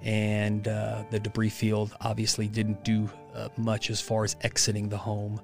And 0.04 0.68
uh, 0.68 1.04
the 1.12 1.20
debris 1.20 1.50
field 1.50 1.96
obviously 2.02 2.48
didn't 2.48 2.84
do 2.84 3.10
uh, 3.36 3.50
much 3.58 3.90
as 3.90 4.00
far 4.00 4.24
as 4.24 4.36
exiting 4.42 4.90
the 4.90 4.98
home, 4.98 5.42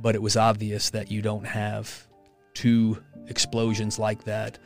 but 0.00 0.14
it 0.14 0.22
was 0.22 0.36
obvious 0.36 0.90
that 0.90 1.10
you 1.10 1.22
don't 1.22 1.46
have 1.46 2.06
two 2.54 3.02
explosions 3.28 3.98
like 3.98 4.24
that, 4.24 4.58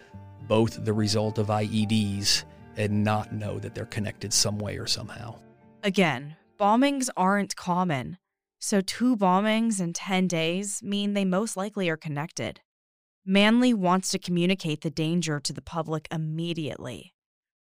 both 0.49 0.85
the 0.85 0.93
result 0.93 1.38
of 1.38 1.47
IEDs, 1.47 2.45
and 2.77 3.05
not 3.05 3.33
know 3.33 3.59
that 3.61 3.75
they're 3.75 3.87
connected 3.87 4.33
some 4.33 4.59
way 4.59 4.79
or 4.79 4.87
somehow. 4.87 5.37
Again, 5.83 6.37
bombings 6.59 7.09
aren't 7.17 7.55
common. 7.57 8.19
So, 8.66 8.81
two 8.81 9.14
bombings 9.14 9.79
in 9.79 9.92
10 9.92 10.27
days 10.27 10.83
mean 10.83 11.12
they 11.12 11.27
most 11.27 11.55
likely 11.55 11.90
are 11.90 11.98
connected. 11.98 12.62
Manley 13.22 13.74
wants 13.74 14.11
to 14.12 14.18
communicate 14.18 14.81
the 14.81 14.88
danger 14.88 15.38
to 15.38 15.53
the 15.53 15.61
public 15.61 16.09
immediately, 16.11 17.12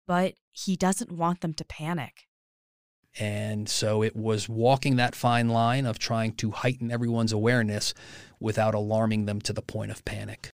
but 0.06 0.34
he 0.52 0.76
doesn't 0.76 1.10
want 1.10 1.40
them 1.40 1.54
to 1.54 1.64
panic. 1.64 2.28
And 3.18 3.70
so 3.70 4.04
it 4.04 4.18
was 4.18 4.50
walking 4.50 4.98
that 4.98 5.16
fine 5.16 5.48
line 5.48 5.86
of 5.86 5.98
trying 5.98 6.34
to 6.34 6.52
heighten 6.52 6.92
everyone's 6.92 7.32
awareness 7.32 7.94
without 8.42 8.74
alarming 8.74 9.28
them 9.28 9.40
to 9.44 9.54
the 9.54 9.62
point 9.62 9.92
of 9.92 10.04
panic. 10.04 10.50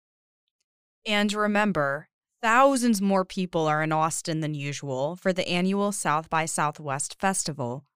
And 1.06 1.32
remember, 1.32 2.08
thousands 2.42 3.00
more 3.00 3.24
people 3.24 3.66
are 3.66 3.82
in 3.82 3.90
Austin 3.90 4.40
than 4.40 4.52
usual 4.52 5.16
for 5.16 5.32
the 5.32 5.48
annual 5.48 5.92
South 5.92 6.28
by 6.28 6.44
Southwest 6.44 7.18
Festival. 7.18 7.86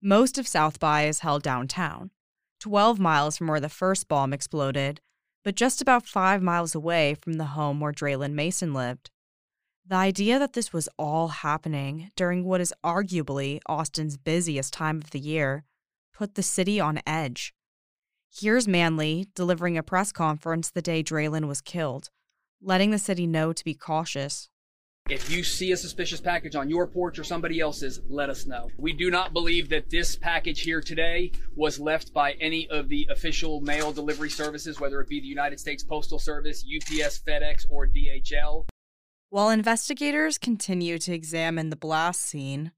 Most 0.00 0.38
of 0.38 0.46
South 0.46 0.78
by 0.78 1.06
is 1.06 1.20
held 1.20 1.42
downtown, 1.42 2.12
12 2.60 3.00
miles 3.00 3.36
from 3.36 3.48
where 3.48 3.58
the 3.58 3.68
first 3.68 4.06
bomb 4.06 4.32
exploded, 4.32 5.00
but 5.42 5.56
just 5.56 5.82
about 5.82 6.06
five 6.06 6.40
miles 6.40 6.72
away 6.72 7.16
from 7.20 7.32
the 7.32 7.46
home 7.46 7.80
where 7.80 7.92
Draylen 7.92 8.34
Mason 8.34 8.72
lived. 8.72 9.10
The 9.84 9.96
idea 9.96 10.38
that 10.38 10.52
this 10.52 10.72
was 10.72 10.88
all 10.98 11.28
happening 11.28 12.12
during 12.14 12.44
what 12.44 12.60
is 12.60 12.72
arguably 12.84 13.58
Austin's 13.66 14.16
busiest 14.16 14.72
time 14.72 14.98
of 14.98 15.10
the 15.10 15.18
year 15.18 15.64
put 16.12 16.36
the 16.36 16.44
city 16.44 16.78
on 16.78 17.00
edge. 17.04 17.52
Here's 18.30 18.68
Manley 18.68 19.26
delivering 19.34 19.76
a 19.76 19.82
press 19.82 20.12
conference 20.12 20.70
the 20.70 20.82
day 20.82 21.02
Draylen 21.02 21.48
was 21.48 21.60
killed, 21.60 22.10
letting 22.60 22.92
the 22.92 22.98
city 22.98 23.26
know 23.26 23.52
to 23.52 23.64
be 23.64 23.74
cautious. 23.74 24.48
If 25.08 25.30
you 25.30 25.42
see 25.42 25.72
a 25.72 25.76
suspicious 25.78 26.20
package 26.20 26.54
on 26.54 26.68
your 26.68 26.86
porch 26.86 27.18
or 27.18 27.24
somebody 27.24 27.60
else's, 27.60 28.02
let 28.10 28.28
us 28.28 28.44
know. 28.44 28.68
We 28.76 28.92
do 28.92 29.10
not 29.10 29.32
believe 29.32 29.70
that 29.70 29.88
this 29.88 30.16
package 30.16 30.60
here 30.60 30.82
today 30.82 31.32
was 31.56 31.80
left 31.80 32.12
by 32.12 32.32
any 32.32 32.68
of 32.68 32.90
the 32.90 33.08
official 33.10 33.62
mail 33.62 33.90
delivery 33.90 34.28
services, 34.28 34.78
whether 34.78 35.00
it 35.00 35.08
be 35.08 35.18
the 35.18 35.26
United 35.26 35.60
States 35.60 35.82
Postal 35.82 36.18
Service, 36.18 36.62
UPS, 36.62 37.22
FedEx, 37.26 37.64
or 37.70 37.86
DHL. 37.86 38.66
While 39.30 39.48
investigators 39.48 40.36
continue 40.36 40.98
to 40.98 41.14
examine 41.14 41.70
the 41.70 41.76
blast 41.76 42.20
scene, 42.20 42.72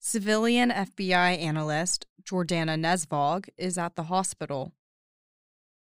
civilian 0.00 0.70
FBI 0.70 1.38
analyst 1.38 2.04
Jordana 2.24 2.76
Nesvog 2.76 3.48
is 3.56 3.78
at 3.78 3.94
the 3.94 4.04
hospital. 4.04 4.72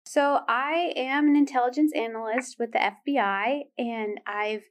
So, 0.04 0.40
I 0.48 0.94
am 0.96 1.28
an 1.28 1.36
intelligence 1.36 1.92
analyst 1.94 2.56
with 2.58 2.72
the 2.72 2.80
FBI, 2.80 3.60
and 3.78 4.18
I've 4.26 4.64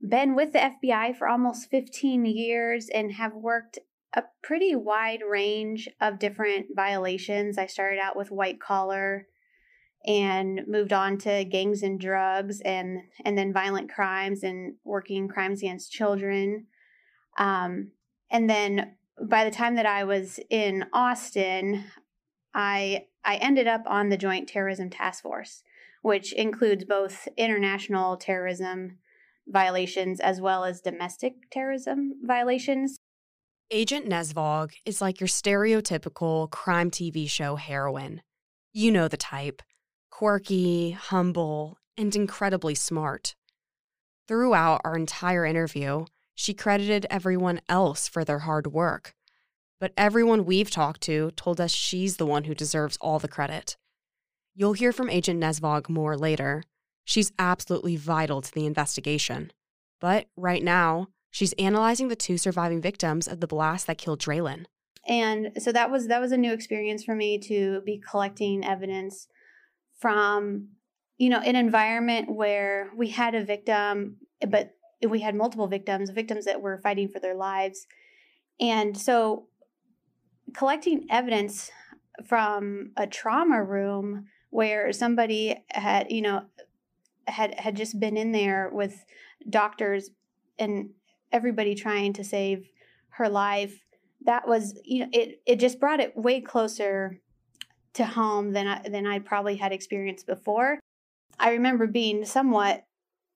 been 0.00 0.34
with 0.34 0.52
the 0.52 0.72
FBI 0.82 1.16
for 1.16 1.28
almost 1.28 1.70
15 1.70 2.24
years 2.24 2.88
and 2.88 3.12
have 3.12 3.34
worked 3.34 3.78
a 4.14 4.24
pretty 4.42 4.74
wide 4.74 5.20
range 5.28 5.88
of 6.00 6.18
different 6.18 6.66
violations. 6.74 7.58
I 7.58 7.66
started 7.66 7.98
out 7.98 8.16
with 8.16 8.30
white 8.30 8.60
collar 8.60 9.26
and 10.06 10.62
moved 10.66 10.92
on 10.92 11.18
to 11.18 11.44
gangs 11.44 11.82
and 11.82 12.00
drugs 12.00 12.60
and 12.60 13.00
and 13.24 13.36
then 13.36 13.52
violent 13.52 13.90
crimes 13.90 14.42
and 14.42 14.76
working 14.84 15.28
crimes 15.28 15.60
against 15.60 15.92
children. 15.92 16.66
Um, 17.36 17.92
and 18.30 18.48
then 18.48 18.94
by 19.20 19.44
the 19.44 19.50
time 19.50 19.74
that 19.74 19.86
I 19.86 20.04
was 20.04 20.38
in 20.48 20.86
Austin, 20.92 21.84
I 22.54 23.06
I 23.24 23.36
ended 23.36 23.66
up 23.66 23.82
on 23.86 24.08
the 24.08 24.16
Joint 24.16 24.48
Terrorism 24.48 24.88
Task 24.88 25.22
Force, 25.22 25.62
which 26.02 26.32
includes 26.32 26.84
both 26.84 27.28
international 27.36 28.16
terrorism 28.16 28.98
violations 29.48 30.20
as 30.20 30.40
well 30.40 30.64
as 30.64 30.80
domestic 30.80 31.50
terrorism 31.50 32.14
violations. 32.22 32.98
Agent 33.70 34.08
Nesvog 34.08 34.72
is 34.86 35.00
like 35.00 35.20
your 35.20 35.28
stereotypical 35.28 36.50
crime 36.50 36.90
TV 36.90 37.28
show 37.28 37.56
heroine. 37.56 38.22
You 38.72 38.90
know 38.90 39.08
the 39.08 39.16
type 39.16 39.62
quirky, 40.10 40.90
humble, 40.90 41.78
and 41.96 42.14
incredibly 42.16 42.74
smart. 42.74 43.36
Throughout 44.26 44.80
our 44.84 44.96
entire 44.96 45.44
interview, 45.44 46.06
she 46.34 46.54
credited 46.54 47.06
everyone 47.08 47.60
else 47.68 48.08
for 48.08 48.24
their 48.24 48.40
hard 48.40 48.68
work. 48.68 49.14
But 49.80 49.92
everyone 49.96 50.44
we've 50.44 50.70
talked 50.70 51.02
to 51.02 51.30
told 51.32 51.60
us 51.60 51.70
she's 51.70 52.16
the 52.16 52.26
one 52.26 52.44
who 52.44 52.54
deserves 52.54 52.98
all 53.00 53.18
the 53.18 53.28
credit. 53.28 53.76
You'll 54.54 54.72
hear 54.72 54.92
from 54.92 55.08
Agent 55.08 55.40
Nesvog 55.40 55.88
more 55.88 56.16
later, 56.16 56.64
She's 57.08 57.32
absolutely 57.38 57.96
vital 57.96 58.42
to 58.42 58.52
the 58.52 58.66
investigation. 58.66 59.50
But 59.98 60.26
right 60.36 60.62
now, 60.62 61.08
she's 61.30 61.54
analyzing 61.54 62.08
the 62.08 62.14
two 62.14 62.36
surviving 62.36 62.82
victims 62.82 63.26
of 63.26 63.40
the 63.40 63.46
blast 63.46 63.86
that 63.86 63.96
killed 63.96 64.20
Draylen. 64.20 64.66
And 65.06 65.52
so 65.58 65.72
that 65.72 65.90
was 65.90 66.08
that 66.08 66.20
was 66.20 66.32
a 66.32 66.36
new 66.36 66.52
experience 66.52 67.02
for 67.02 67.14
me 67.14 67.38
to 67.38 67.80
be 67.86 67.98
collecting 67.98 68.62
evidence 68.62 69.26
from 69.98 70.68
you 71.16 71.30
know 71.30 71.40
an 71.40 71.56
environment 71.56 72.30
where 72.30 72.90
we 72.94 73.08
had 73.08 73.34
a 73.34 73.42
victim 73.42 74.18
but 74.46 74.74
we 75.08 75.20
had 75.20 75.34
multiple 75.34 75.66
victims, 75.66 76.10
victims 76.10 76.44
that 76.44 76.60
were 76.60 76.76
fighting 76.76 77.08
for 77.08 77.20
their 77.20 77.34
lives. 77.34 77.86
And 78.60 78.98
so 78.98 79.46
collecting 80.54 81.06
evidence 81.08 81.70
from 82.26 82.90
a 82.98 83.06
trauma 83.06 83.64
room 83.64 84.26
where 84.50 84.92
somebody 84.92 85.56
had, 85.70 86.12
you 86.12 86.20
know, 86.20 86.42
had 87.28 87.58
had 87.58 87.76
just 87.76 87.98
been 88.00 88.16
in 88.16 88.32
there 88.32 88.70
with 88.72 89.04
doctors 89.48 90.10
and 90.58 90.90
everybody 91.32 91.74
trying 91.74 92.12
to 92.12 92.24
save 92.24 92.68
her 93.10 93.28
life 93.28 93.84
that 94.24 94.48
was 94.48 94.78
you 94.84 95.00
know 95.00 95.08
it 95.12 95.40
it 95.46 95.56
just 95.56 95.80
brought 95.80 96.00
it 96.00 96.16
way 96.16 96.40
closer 96.40 97.20
to 97.94 98.04
home 98.04 98.52
than 98.52 98.66
I, 98.66 98.88
than 98.88 99.06
I 99.06 99.18
probably 99.18 99.56
had 99.56 99.72
experienced 99.72 100.26
before. 100.26 100.78
I 101.38 101.52
remember 101.52 101.86
being 101.86 102.24
somewhat 102.24 102.84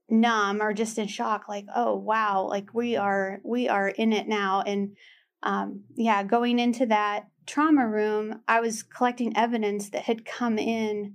numb 0.09 0.61
or 0.61 0.73
just 0.73 0.99
in 0.99 1.09
shock 1.09 1.49
like 1.49 1.65
oh 1.75 1.97
wow 1.97 2.47
like 2.47 2.75
we 2.75 2.97
are 2.97 3.41
we 3.45 3.69
are 3.69 3.89
in 3.89 4.13
it 4.13 4.29
now 4.29 4.61
and 4.61 4.95
um, 5.43 5.85
yeah 5.95 6.23
going 6.23 6.59
into 6.59 6.85
that 6.85 7.29
trauma 7.47 7.87
room 7.89 8.41
i 8.47 8.61
was 8.61 8.83
collecting 8.83 9.35
evidence 9.37 9.89
that 9.89 10.03
had 10.03 10.27
come 10.27 10.59
in 10.59 11.15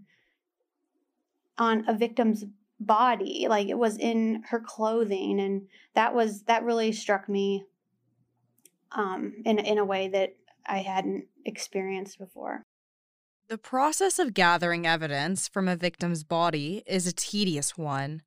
on 1.60 1.88
a 1.88 1.94
victim's 1.94 2.44
body 2.80 3.48
like 3.50 3.68
it 3.68 3.78
was 3.78 3.98
in 3.98 4.44
her 4.50 4.60
clothing 4.60 5.40
and 5.40 5.68
that 5.96 6.14
was 6.14 6.44
that 6.44 6.64
really 6.64 6.92
struck 6.92 7.28
me 7.28 7.66
um 8.92 9.34
in 9.46 9.58
in 9.58 9.80
a 9.80 9.86
way 9.86 10.08
that 10.08 10.36
I 10.68 10.80
hadn't 10.80 11.26
experienced 11.46 12.20
before. 12.20 12.64
The 13.48 13.58
process 13.58 14.20
of 14.20 14.34
gathering 14.34 14.86
evidence 14.86 15.48
from 15.48 15.68
a 15.68 15.78
victim's 15.78 16.24
body 16.26 16.84
is 16.86 17.08
a 17.08 17.14
tedious 17.14 17.78
one. 17.78 18.22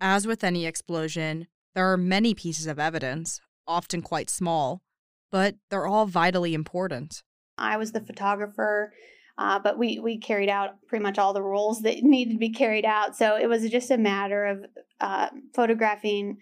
As 0.00 0.26
with 0.26 0.44
any 0.44 0.66
explosion, 0.66 1.48
there 1.74 1.90
are 1.90 1.96
many 1.96 2.34
pieces 2.34 2.66
of 2.66 2.78
evidence, 2.78 3.40
often 3.66 4.02
quite 4.02 4.28
small, 4.28 4.82
but 5.30 5.56
they're 5.70 5.86
all 5.86 6.06
vitally 6.06 6.52
important. 6.52 7.22
I 7.56 7.78
was 7.78 7.92
the 7.92 8.00
photographer, 8.00 8.92
uh, 9.38 9.60
but 9.60 9.78
we, 9.78 10.00
we 10.00 10.18
carried 10.18 10.48
out 10.48 10.84
pretty 10.88 11.02
much 11.02 11.16
all 11.16 11.32
the 11.32 11.42
rules 11.42 11.82
that 11.82 12.02
needed 12.02 12.32
to 12.32 12.38
be 12.38 12.50
carried 12.50 12.84
out. 12.84 13.16
So 13.16 13.36
it 13.36 13.46
was 13.46 13.70
just 13.70 13.90
a 13.92 13.96
matter 13.96 14.44
of 14.46 14.66
uh, 15.00 15.28
photographing, 15.54 16.38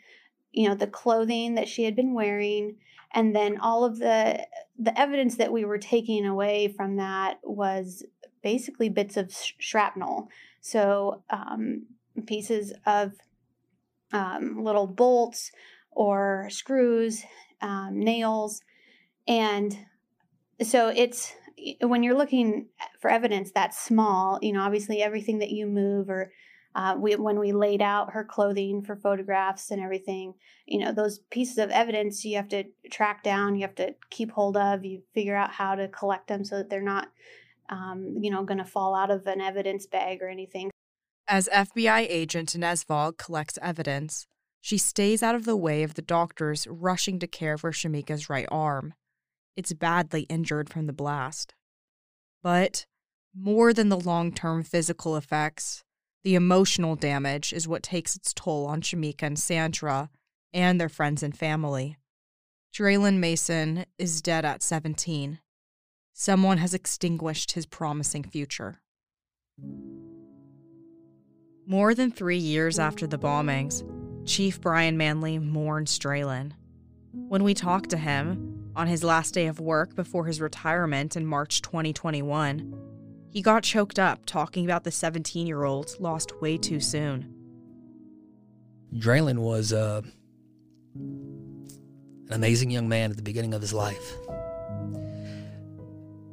you 0.53 0.67
know, 0.67 0.75
the 0.75 0.87
clothing 0.87 1.57
that 1.57 1.69
she 1.69 1.85
had 1.85 1.95
been 1.95 2.15
wearing, 2.15 2.77
and 3.13 3.37
then 3.37 3.59
all 3.59 3.85
of 3.85 3.99
the 3.99 4.47
the 4.79 4.99
evidence 4.99 5.37
that 5.37 5.53
we 5.53 5.65
were 5.65 5.79
taking 5.79 6.25
away 6.25 6.69
from 6.69 6.97
that 6.97 7.39
was 7.43 8.03
basically 8.43 8.89
bits 8.89 9.17
of 9.19 9.33
sh- 9.33 9.53
shrapnel. 9.59 10.29
So 10.63 11.23
um, 11.29 11.87
pieces 12.27 12.73
of 12.87 13.13
um, 14.13 14.65
little 14.65 14.87
bolts 14.87 15.53
or 15.91 16.49
screws, 16.51 17.23
um, 17.61 18.01
nails, 18.01 18.63
and 19.29 19.77
so 20.63 20.89
it's 20.89 21.35
when 21.81 22.03
you're 22.03 22.17
looking 22.17 22.69
for 23.01 23.11
evidence 23.11 23.51
that's 23.53 23.79
small. 23.79 24.39
You 24.43 24.53
know, 24.53 24.63
obviously 24.63 25.03
everything 25.03 25.39
that 25.39 25.51
you 25.51 25.67
move 25.67 26.11
or 26.11 26.33
uh, 26.77 26.95
we, 26.99 27.17
when 27.17 27.39
we 27.39 27.53
laid 27.53 27.81
out 27.81 28.13
her 28.13 28.23
clothing 28.23 28.83
for 28.83 28.97
photographs 28.97 29.71
and 29.71 29.81
everything, 29.83 30.35
you 30.67 30.79
know, 30.79 30.93
those 30.93 31.21
pieces 31.31 31.57
of 31.57 31.71
evidence 31.71 32.23
you 32.23 32.37
have 32.37 32.49
to 32.49 32.65
track 32.91 33.23
down, 33.23 33.57
you 33.57 33.63
have 33.63 33.75
to 33.75 33.95
keep 34.11 34.31
hold 34.31 34.59
of, 34.59 34.85
you 34.85 35.01
figure 35.15 35.35
out 35.35 35.51
how 35.51 35.75
to 35.75 35.89
collect 35.89 36.29
them 36.29 36.45
so 36.45 36.59
that 36.59 36.69
they're 36.69 36.83
not, 36.83 37.09
um, 37.71 38.19
you 38.21 38.31
know, 38.31 38.45
going 38.45 38.59
to 38.59 38.65
fall 38.65 38.95
out 38.95 39.11
of 39.11 39.27
an 39.27 39.41
evidence 39.41 39.87
bag 39.87 40.21
or 40.21 40.29
anything. 40.29 40.71
As 41.27 41.49
FBI 41.51 42.07
agent 42.11 42.55
Vogue 42.87 43.17
collects 43.17 43.59
evidence, 43.63 44.27
she 44.61 44.77
stays 44.77 45.23
out 45.23 45.35
of 45.35 45.47
the 45.47 45.57
way 45.57 45.83
of 45.83 45.95
the 45.95 46.03
doctors 46.03 46.67
rushing 46.69 47.19
to 47.21 47.27
care 47.27 47.57
for 47.57 47.73
Shamika's 47.73 48.29
right 48.29 48.47
arm. 48.51 48.93
It's 49.57 49.73
badly 49.73 50.23
injured 50.23 50.69
from 50.69 50.87
the 50.87 50.93
blast. 50.93 51.55
But 52.43 52.87
more 53.35 53.73
than 53.73 53.89
the 53.89 53.99
long 53.99 54.33
term 54.33 54.63
physical 54.63 55.17
effects, 55.17 55.83
the 56.25 56.35
emotional 56.35 56.97
damage 56.97 57.53
is 57.53 57.67
what 57.67 57.83
takes 57.83 58.17
its 58.17 58.35
toll 58.35 58.67
on 58.67 58.83
Shamika 58.83 59.23
and 59.23 59.39
Sandra 59.39 60.11
and 60.53 60.81
their 60.81 60.89
friends 60.89 61.23
and 61.23 61.37
family. 61.37 61.97
Draylen 62.75 63.19
Mason 63.19 63.87
is 63.99 64.21
dead 64.21 64.45
at 64.45 64.63
17. 64.63 65.39
Someone 66.13 66.59
has 66.59 66.75
extinguished 66.75 67.53
his 67.53 67.67
promising 67.67 68.25
future. 68.25 68.81
More 71.67 71.95
than 71.95 72.11
three 72.11 72.39
years 72.39 72.79
after 72.79 73.07
the 73.07 73.19
bombings, 73.19 73.83
Chief 74.27 74.61
Brian 74.61 74.97
Manley 74.97 75.39
mourns 75.39 75.99
Draylen. 75.99 76.53
When 77.13 77.45
we 77.45 77.55
talked 77.55 77.91
to 77.91 77.97
him 77.97 78.56
on 78.77 78.87
his 78.87 79.03
last 79.03 79.33
day 79.33 79.47
of 79.47 79.59
work 79.59 79.97
before 79.97 80.27
his 80.27 80.41
retirement 80.41 81.17
in 81.17 81.25
March 81.25 81.63
2021, 81.63 82.79
he 83.31 83.41
got 83.41 83.63
choked 83.63 83.99
up 83.99 84.27
talking 84.27 84.67
about 84.67 84.85
the 84.85 84.91
17 84.91 85.47
year 85.47 85.65
old 85.65 85.97
lost 85.99 86.41
way 86.43 86.59
too 86.59 86.79
soon. 86.79 87.33
Draylen 88.95 89.39
was 89.39 89.73
uh, 89.73 90.03
an 90.95 91.69
amazing 92.31 92.71
young 92.71 92.89
man 92.89 93.11
at 93.11 93.17
the 93.17 93.23
beginning 93.23 93.55
of 93.55 93.63
his 93.63 93.73
life. 93.73 94.15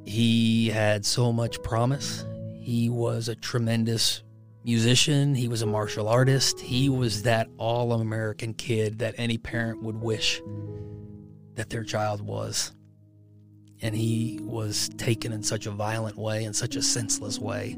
He 0.06 0.68
had 0.68 1.06
so 1.06 1.32
much 1.32 1.64
promise. 1.64 2.26
He 2.60 2.90
was 2.90 3.30
a 3.30 3.36
tremendous 3.36 4.22
musician. 4.66 5.34
He 5.34 5.48
was 5.48 5.62
a 5.62 5.66
martial 5.66 6.10
artist. 6.10 6.60
He 6.60 6.90
was 6.90 7.24
that 7.24 7.48
all 7.58 7.94
American 7.94 8.54
kid 8.54 9.00
that 9.00 9.16
any 9.18 9.38
parent 9.38 9.82
would 9.82 9.96
wish 9.96 10.42
that 11.56 11.70
their 11.70 11.84
child 11.84 12.22
was 12.22 12.72
and 13.84 13.94
he 13.94 14.40
was 14.42 14.90
taken 14.98 15.34
in 15.34 15.44
such 15.44 15.66
a 15.66 15.72
violent 15.72 16.18
way, 16.18 16.46
in 16.46 16.54
such 16.54 16.78
a 16.78 16.82
senseless 16.82 17.38
way. 17.38 17.78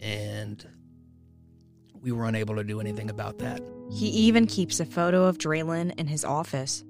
And 0.00 0.66
we 2.00 2.12
were 2.12 2.24
unable 2.24 2.56
to 2.56 2.64
do 2.64 2.80
anything 2.80 3.10
about 3.10 3.38
that. 3.40 3.62
He 3.92 4.08
even 4.08 4.46
keeps 4.46 4.80
a 4.80 4.86
photo 4.86 5.24
of 5.24 5.36
Draylen 5.36 5.94
in 5.98 6.06
his 6.06 6.24
office. 6.24 6.82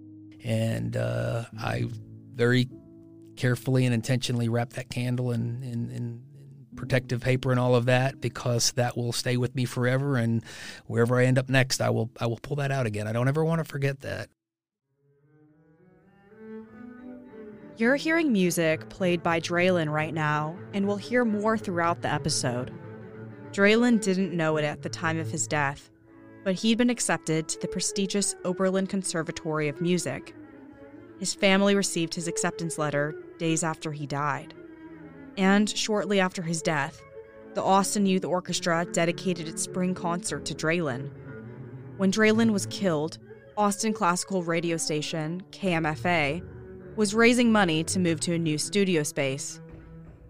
And 0.45 0.97
uh, 0.97 1.45
I 1.59 1.87
very 2.33 2.69
carefully 3.37 3.87
and 3.87 3.95
intentionally 3.95 4.49
wrapped 4.49 4.75
that 4.75 4.89
candle 4.89 5.33
in, 5.33 5.65
in, 5.65 5.91
in 5.91 6.23
protective 6.77 7.21
paper 7.21 7.51
and 7.51 7.59
all 7.59 7.75
of 7.75 7.87
that 7.87 8.21
because 8.21 8.71
that 8.73 8.97
will 8.97 9.13
stay 9.13 9.37
with 9.37 9.57
me 9.57 9.65
forever. 9.65 10.17
And 10.17 10.45
wherever 10.87 11.19
I 11.19 11.25
end 11.25 11.39
up 11.39 11.49
next, 11.49 11.81
I 11.81 11.91
will 11.91 12.11
I 12.21 12.27
will 12.27 12.39
pull 12.39 12.57
that 12.57 12.71
out 12.71 12.87
again. 12.87 13.09
I 13.09 13.13
don't 13.13 13.29
ever 13.29 13.45
want 13.45 13.59
to 13.59 13.65
forget 13.65 14.01
that. 14.03 14.29
You're 17.83 17.97
hearing 17.97 18.31
music 18.31 18.89
played 18.91 19.25
by 19.25 19.41
Draylen 19.41 19.91
right 19.91 20.15
now, 20.15 20.57
and 20.73 20.87
we'll 20.87 20.99
hear 20.99 21.25
more 21.25 21.59
throughout 21.59 22.01
the 22.01 22.13
episode. 22.13 22.73
Draylen 23.51 24.01
didn't 24.01 24.33
know 24.33 24.57
it 24.57 24.63
at 24.63 24.83
the 24.83 24.89
time 24.89 25.19
of 25.19 25.33
his 25.33 25.49
death, 25.49 25.91
but 26.45 26.55
he'd 26.55 26.79
been 26.79 26.91
accepted 26.91 27.49
to 27.49 27.61
the 27.61 27.67
prestigious 27.67 28.37
Oberlin 28.45 28.87
Conservatory 28.87 29.67
of 29.67 29.81
Music. 29.81 30.33
His 31.19 31.35
family 31.35 31.75
received 31.75 32.15
his 32.15 32.29
acceptance 32.29 32.79
letter 32.79 33.17
days 33.39 33.65
after 33.65 33.91
he 33.91 34.07
died. 34.07 34.55
And 35.37 35.69
shortly 35.69 36.21
after 36.21 36.43
his 36.43 36.63
death, 36.63 37.03
the 37.55 37.65
Austin 37.65 38.07
Youth 38.07 38.25
Orchestra 38.25 38.87
dedicated 38.93 39.49
its 39.49 39.63
spring 39.63 39.93
concert 39.93 40.45
to 40.45 40.55
Draylen. 40.55 41.11
When 41.97 42.13
Draylen 42.13 42.53
was 42.53 42.67
killed, 42.67 43.19
Austin 43.57 43.93
classical 43.93 44.45
radio 44.45 44.77
station, 44.77 45.43
KMFA, 45.51 46.45
was 46.97 47.15
raising 47.15 47.51
money 47.51 47.83
to 47.85 47.99
move 47.99 48.21
to 48.21 48.35
a 48.35 48.39
new 48.39 48.59
studio 48.59 49.03
space. 49.03 49.61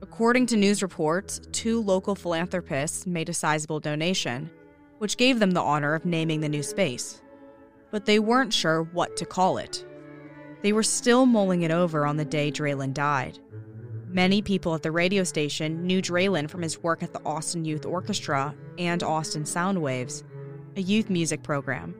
According 0.01 0.46
to 0.46 0.57
news 0.57 0.83
reports, 0.83 1.40
two 1.51 1.83
local 1.83 2.14
philanthropists 2.14 3.07
made 3.07 3.29
a 3.29 3.35
sizable 3.35 3.81
donation, 3.81 4.48
which 4.98 5.16
gave 5.16 5.40
them 5.40 5.51
the 5.51 5.61
honor 5.61 5.94
of 5.94 6.05
naming 6.05 6.40
the 6.40 6.48
new 6.48 6.62
space. 6.62 7.20
But 7.90 8.07
they 8.07 8.20
weren't 8.20 8.55
sure 8.55 8.85
what 8.85 9.16
to 9.16 9.27
call 9.27 9.59
it. 9.59 9.85
They 10.62 10.72
were 10.72 10.85
still 10.85 11.27
mulling 11.27 11.62
it 11.62 11.72
over 11.72 12.07
on 12.07 12.16
the 12.16 12.25
day 12.25 12.53
Draylen 12.53 12.94
died. 12.94 13.40
Many 14.09 14.40
people 14.42 14.75
at 14.75 14.83
the 14.83 14.92
radio 14.92 15.25
station 15.25 15.85
knew 15.85 16.01
Draylen 16.01 16.48
from 16.48 16.62
his 16.62 16.81
work 16.81 17.03
at 17.03 17.12
the 17.12 17.25
Austin 17.25 17.64
Youth 17.64 17.87
Orchestra 17.87 18.55
and 18.79 19.03
Austin 19.03 19.42
Soundwaves, 19.42 20.22
a 20.77 20.81
youth 20.81 21.11
music 21.11 21.42
program. 21.42 21.94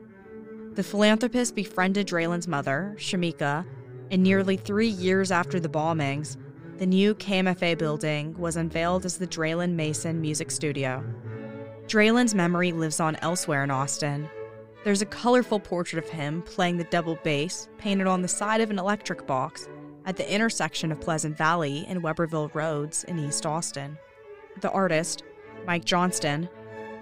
The 0.75 0.83
philanthropist 0.83 1.55
befriended 1.55 2.07
Draylen's 2.07 2.47
mother, 2.47 2.95
Shamika, 2.97 3.65
and 4.11 4.23
nearly 4.23 4.57
three 4.57 4.87
years 4.87 5.31
after 5.31 5.59
the 5.59 5.69
bombings, 5.69 6.37
the 6.77 6.85
new 6.85 7.13
KMFA 7.15 7.77
building 7.77 8.37
was 8.37 8.55
unveiled 8.55 9.05
as 9.05 9.17
the 9.17 9.27
Draylen 9.27 9.73
Mason 9.73 10.19
Music 10.19 10.51
Studio. 10.51 11.03
Draylen's 11.87 12.33
memory 12.33 12.71
lives 12.71 12.99
on 12.99 13.15
elsewhere 13.17 13.63
in 13.63 13.71
Austin. 13.71 14.29
There's 14.83 15.01
a 15.01 15.05
colorful 15.05 15.59
portrait 15.59 16.03
of 16.03 16.09
him 16.09 16.41
playing 16.41 16.77
the 16.77 16.83
double 16.85 17.17
bass 17.23 17.69
painted 17.77 18.07
on 18.07 18.21
the 18.21 18.27
side 18.27 18.61
of 18.61 18.69
an 18.69 18.79
electric 18.79 19.27
box 19.27 19.69
at 20.05 20.17
the 20.17 20.33
intersection 20.33 20.91
of 20.91 20.99
Pleasant 20.99 21.37
Valley 21.37 21.85
and 21.87 22.01
Webberville 22.01 22.53
Roads 22.53 23.03
in 23.05 23.19
East 23.19 23.45
Austin. 23.45 23.97
The 24.61 24.71
artist, 24.71 25.23
Mike 25.65 25.85
Johnston, 25.85 26.49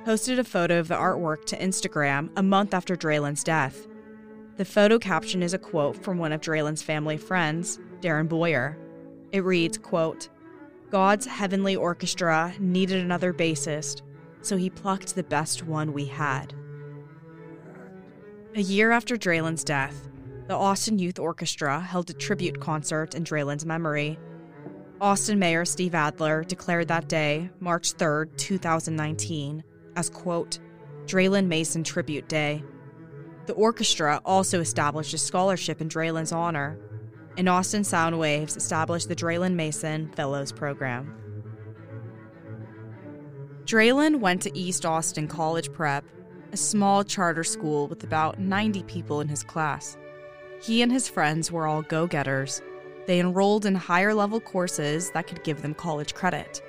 posted 0.05 0.39
a 0.39 0.43
photo 0.43 0.79
of 0.79 0.87
the 0.87 0.95
artwork 0.95 1.45
to 1.45 1.57
Instagram 1.57 2.29
a 2.35 2.43
month 2.43 2.73
after 2.73 2.95
Draylen's 2.95 3.43
death. 3.43 3.87
The 4.57 4.65
photo 4.65 4.99
caption 4.99 5.41
is 5.41 5.53
a 5.53 5.57
quote 5.57 6.03
from 6.03 6.17
one 6.17 6.31
of 6.31 6.41
Draylen's 6.41 6.83
family 6.83 7.17
friends, 7.17 7.79
Darren 8.01 8.27
Boyer. 8.27 8.77
It 9.31 9.43
reads, 9.43 9.77
quote, 9.77 10.29
God's 10.89 11.25
heavenly 11.25 11.75
orchestra 11.75 12.53
needed 12.59 13.01
another 13.01 13.33
bassist, 13.33 14.01
so 14.41 14.57
he 14.57 14.69
plucked 14.69 15.15
the 15.15 15.23
best 15.23 15.63
one 15.63 15.93
we 15.93 16.05
had. 16.05 16.53
A 18.55 18.61
year 18.61 18.91
after 18.91 19.15
Draylen's 19.15 19.63
death, 19.63 20.09
the 20.47 20.53
Austin 20.53 20.99
Youth 20.99 21.17
Orchestra 21.17 21.79
held 21.79 22.09
a 22.09 22.13
tribute 22.13 22.59
concert 22.59 23.15
in 23.15 23.23
Draylen's 23.23 23.65
memory. 23.65 24.19
Austin 24.99 25.39
Mayor 25.39 25.63
Steve 25.63 25.95
Adler 25.95 26.43
declared 26.43 26.89
that 26.89 27.07
day, 27.07 27.49
March 27.61 27.93
3, 27.93 28.25
2019, 28.35 29.63
as 29.95 30.09
quote, 30.09 30.59
Draylen 31.05 31.47
Mason 31.47 31.85
Tribute 31.85 32.27
Day. 32.27 32.61
The 33.47 33.53
orchestra 33.53 34.21
also 34.23 34.59
established 34.59 35.13
a 35.13 35.17
scholarship 35.17 35.81
in 35.81 35.89
Draylen's 35.89 36.31
honor, 36.31 36.77
and 37.37 37.49
Austin 37.49 37.81
Soundwaves 37.81 38.55
established 38.55 39.07
the 39.07 39.15
Draylen 39.15 39.55
Mason 39.55 40.11
Fellows 40.15 40.51
Program. 40.51 41.15
Draylen 43.65 44.19
went 44.19 44.41
to 44.43 44.57
East 44.57 44.85
Austin 44.85 45.27
College 45.27 45.71
Prep, 45.71 46.03
a 46.51 46.57
small 46.57 47.03
charter 47.03 47.43
school 47.43 47.87
with 47.87 48.03
about 48.03 48.39
90 48.39 48.83
people 48.83 49.21
in 49.21 49.27
his 49.27 49.43
class. 49.43 49.97
He 50.61 50.81
and 50.81 50.91
his 50.91 51.07
friends 51.07 51.51
were 51.51 51.65
all 51.65 51.81
go 51.81 52.05
getters, 52.05 52.61
They 53.07 53.19
enrolled 53.19 53.65
in 53.65 53.73
higher 53.73 54.13
level 54.13 54.39
courses 54.39 55.09
that 55.11 55.25
could 55.25 55.43
give 55.43 55.63
them 55.63 55.73
college 55.73 56.13
credit. 56.13 56.61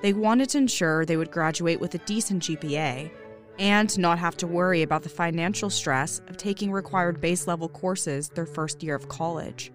They 0.00 0.14
wanted 0.14 0.48
to 0.50 0.58
ensure 0.58 1.04
they 1.04 1.18
would 1.18 1.30
graduate 1.30 1.80
with 1.80 1.94
a 1.94 1.98
decent 1.98 2.44
GPA 2.44 3.10
and 3.58 3.98
not 3.98 4.18
have 4.18 4.36
to 4.38 4.46
worry 4.46 4.82
about 4.82 5.02
the 5.02 5.08
financial 5.08 5.70
stress 5.70 6.20
of 6.28 6.36
taking 6.36 6.70
required 6.70 7.20
base 7.20 7.46
level 7.46 7.68
courses 7.68 8.28
their 8.30 8.46
first 8.46 8.82
year 8.82 8.94
of 8.94 9.08
college. 9.08 9.72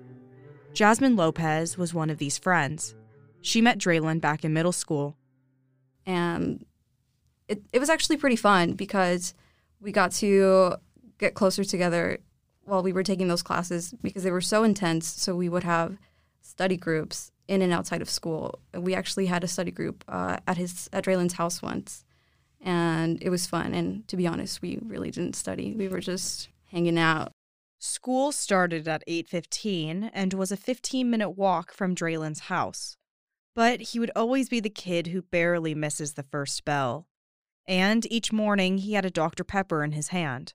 Jasmine 0.74 1.16
Lopez 1.16 1.78
was 1.78 1.94
one 1.94 2.10
of 2.10 2.18
these 2.18 2.38
friends. 2.38 2.96
She 3.42 3.62
met 3.62 3.78
Draylen 3.78 4.22
back 4.22 4.44
in 4.44 4.54
middle 4.54 4.72
school. 4.72 5.18
And 6.06 6.66
it, 7.48 7.62
it 7.72 7.80
was 7.80 7.90
actually 7.90 8.18
pretty 8.18 8.36
fun 8.36 8.74
because 8.74 9.34
we 9.80 9.92
got 9.92 10.12
to 10.14 10.76
get 11.18 11.36
closer 11.36 11.64
together 11.64 12.20
while 12.64 12.82
we 12.82 12.94
were 12.94 13.04
taking 13.04 13.28
those 13.28 13.44
classes 13.44 13.94
because 14.02 14.24
they 14.24 14.32
were 14.32 14.42
so 14.42 14.64
intense. 14.64 15.08
So 15.08 15.36
we 15.36 15.50
would 15.50 15.64
have 15.64 15.98
study 16.42 16.78
groups 16.78 17.32
in 17.48 17.62
and 17.62 17.74
outside 17.74 18.02
of 18.02 18.10
school. 18.10 18.60
We 18.74 18.96
actually 18.96 19.28
had 19.28 19.44
a 19.44 19.48
study 19.48 19.72
group 19.72 20.04
uh, 20.08 20.38
at 20.48 20.58
his 20.58 20.90
at 20.94 21.06
Draylen's 21.06 21.34
house 21.34 21.62
once, 21.62 22.06
and 22.64 23.22
it 23.22 23.30
was 23.30 23.46
fun. 23.46 23.74
And 23.74 24.08
to 24.08 24.18
be 24.18 24.26
honest, 24.26 24.62
we 24.62 24.80
really 24.82 25.12
didn't 25.12 25.36
study. 25.36 25.74
We 25.74 25.88
were 25.88 26.00
just 26.00 26.50
hanging 26.72 26.98
out. 26.98 27.32
School 27.80 28.32
started 28.32 28.88
at 28.88 29.04
8:15 29.08 30.10
and 30.14 30.34
was 30.34 30.52
a 30.52 30.58
15-minute 30.58 31.32
walk 31.32 31.74
from 31.74 31.94
Draylen's 31.94 32.42
house. 32.42 32.96
But 33.56 33.82
he 33.82 34.00
would 34.00 34.12
always 34.16 34.50
be 34.50 34.60
the 34.60 34.70
kid 34.70 35.08
who 35.08 35.22
barely 35.22 35.76
misses 35.76 36.14
the 36.14 36.24
first 36.24 36.66
bell. 36.66 37.08
And 37.68 38.12
each 38.12 38.32
morning 38.32 38.80
he 38.80 38.94
had 38.94 39.06
a 39.06 39.12
Dr. 39.12 39.44
Pepper 39.44 39.84
in 39.84 39.92
his 39.92 40.08
hand. 40.08 40.54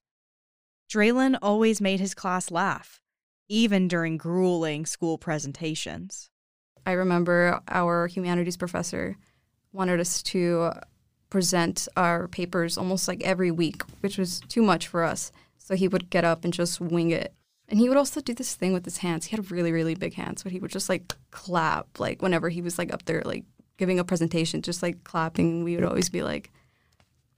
Draylen 0.90 1.38
always 1.40 1.80
made 1.80 2.00
his 2.00 2.14
class 2.14 2.50
laugh, 2.50 3.00
even 3.48 3.88
during 3.88 4.16
grueling 4.16 4.86
school 4.86 5.18
presentations. 5.18 6.30
I 6.86 6.92
remember 6.92 7.60
our 7.68 8.06
humanities 8.06 8.56
professor 8.56 9.18
wanted 9.72 10.00
us 10.00 10.22
to 10.24 10.72
present 11.30 11.88
our 11.96 12.28
papers 12.28 12.78
almost 12.78 13.08
like 13.08 13.22
every 13.24 13.50
week, 13.50 13.82
which 14.00 14.18
was 14.18 14.40
too 14.48 14.62
much 14.62 14.86
for 14.86 15.04
us. 15.04 15.32
So 15.58 15.74
he 15.74 15.88
would 15.88 16.10
get 16.10 16.24
up 16.24 16.44
and 16.44 16.52
just 16.52 16.80
wing 16.80 17.10
it. 17.10 17.34
And 17.68 17.78
he 17.78 17.88
would 17.88 17.98
also 17.98 18.20
do 18.20 18.32
this 18.32 18.54
thing 18.54 18.72
with 18.72 18.86
his 18.86 18.98
hands. 18.98 19.26
He 19.26 19.36
had 19.36 19.50
really, 19.50 19.72
really 19.72 19.94
big 19.94 20.14
hands, 20.14 20.42
but 20.42 20.52
he 20.52 20.60
would 20.60 20.70
just 20.70 20.88
like 20.88 21.14
clap, 21.30 22.00
like 22.00 22.22
whenever 22.22 22.48
he 22.48 22.62
was 22.62 22.78
like 22.78 22.92
up 22.92 23.04
there, 23.04 23.22
like 23.26 23.44
giving 23.76 23.98
a 23.98 24.04
presentation, 24.04 24.62
just 24.62 24.82
like 24.82 25.04
clapping. 25.04 25.64
We 25.64 25.76
would 25.76 25.84
always 25.84 26.08
be 26.08 26.22
like, 26.22 26.50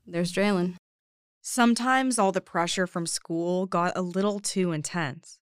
there's 0.07 0.33
Draylen. 0.33 0.77
Sometimes 1.43 2.19
all 2.19 2.33
the 2.33 2.41
pressure 2.41 2.87
from 2.87 3.07
school 3.07 3.67
got 3.67 3.97
a 3.97 4.03
little 4.03 4.39
too 4.39 4.71
intense. 4.73 5.39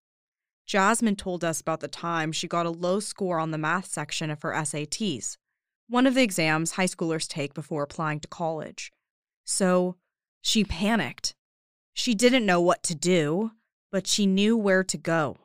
Jasmine 0.65 1.17
told 1.17 1.45
us 1.45 1.61
about 1.61 1.81
the 1.81 1.89
time 1.89 2.31
she 2.31 2.47
got 2.47 2.67
a 2.67 2.71
low 2.71 3.01
score 3.01 3.39
on 3.39 3.51
the 3.51 3.59
math 3.59 3.87
section 3.87 4.31
of 4.31 4.43
her 4.43 4.53
SATs, 4.53 5.37
one 5.89 6.07
of 6.07 6.15
the 6.15 6.23
exams 6.23 6.73
high 6.73 6.85
schoolers 6.85 7.27
take 7.27 7.55
before 7.55 7.83
applying 7.83 8.21
to 8.21 8.29
college. 8.29 8.93
So 9.45 9.97
she 10.43 10.65
panicked. 10.65 11.35
She 11.95 12.15
didn't 12.15 12.47
know 12.47 12.61
what 12.61 12.83
to 12.85 12.95
do, 12.95 13.53
but 13.91 14.07
she 14.07 14.27
knew 14.27 14.57
where 14.57 14.85
to 14.85 14.97
go 14.97 15.37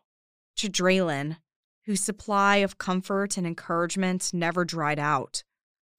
to 0.58 0.69
Draylen, 0.69 1.38
whose 1.86 2.01
supply 2.01 2.58
of 2.58 2.77
comfort 2.77 3.38
and 3.38 3.47
encouragement 3.47 4.32
never 4.34 4.63
dried 4.65 4.99
out. 4.99 5.43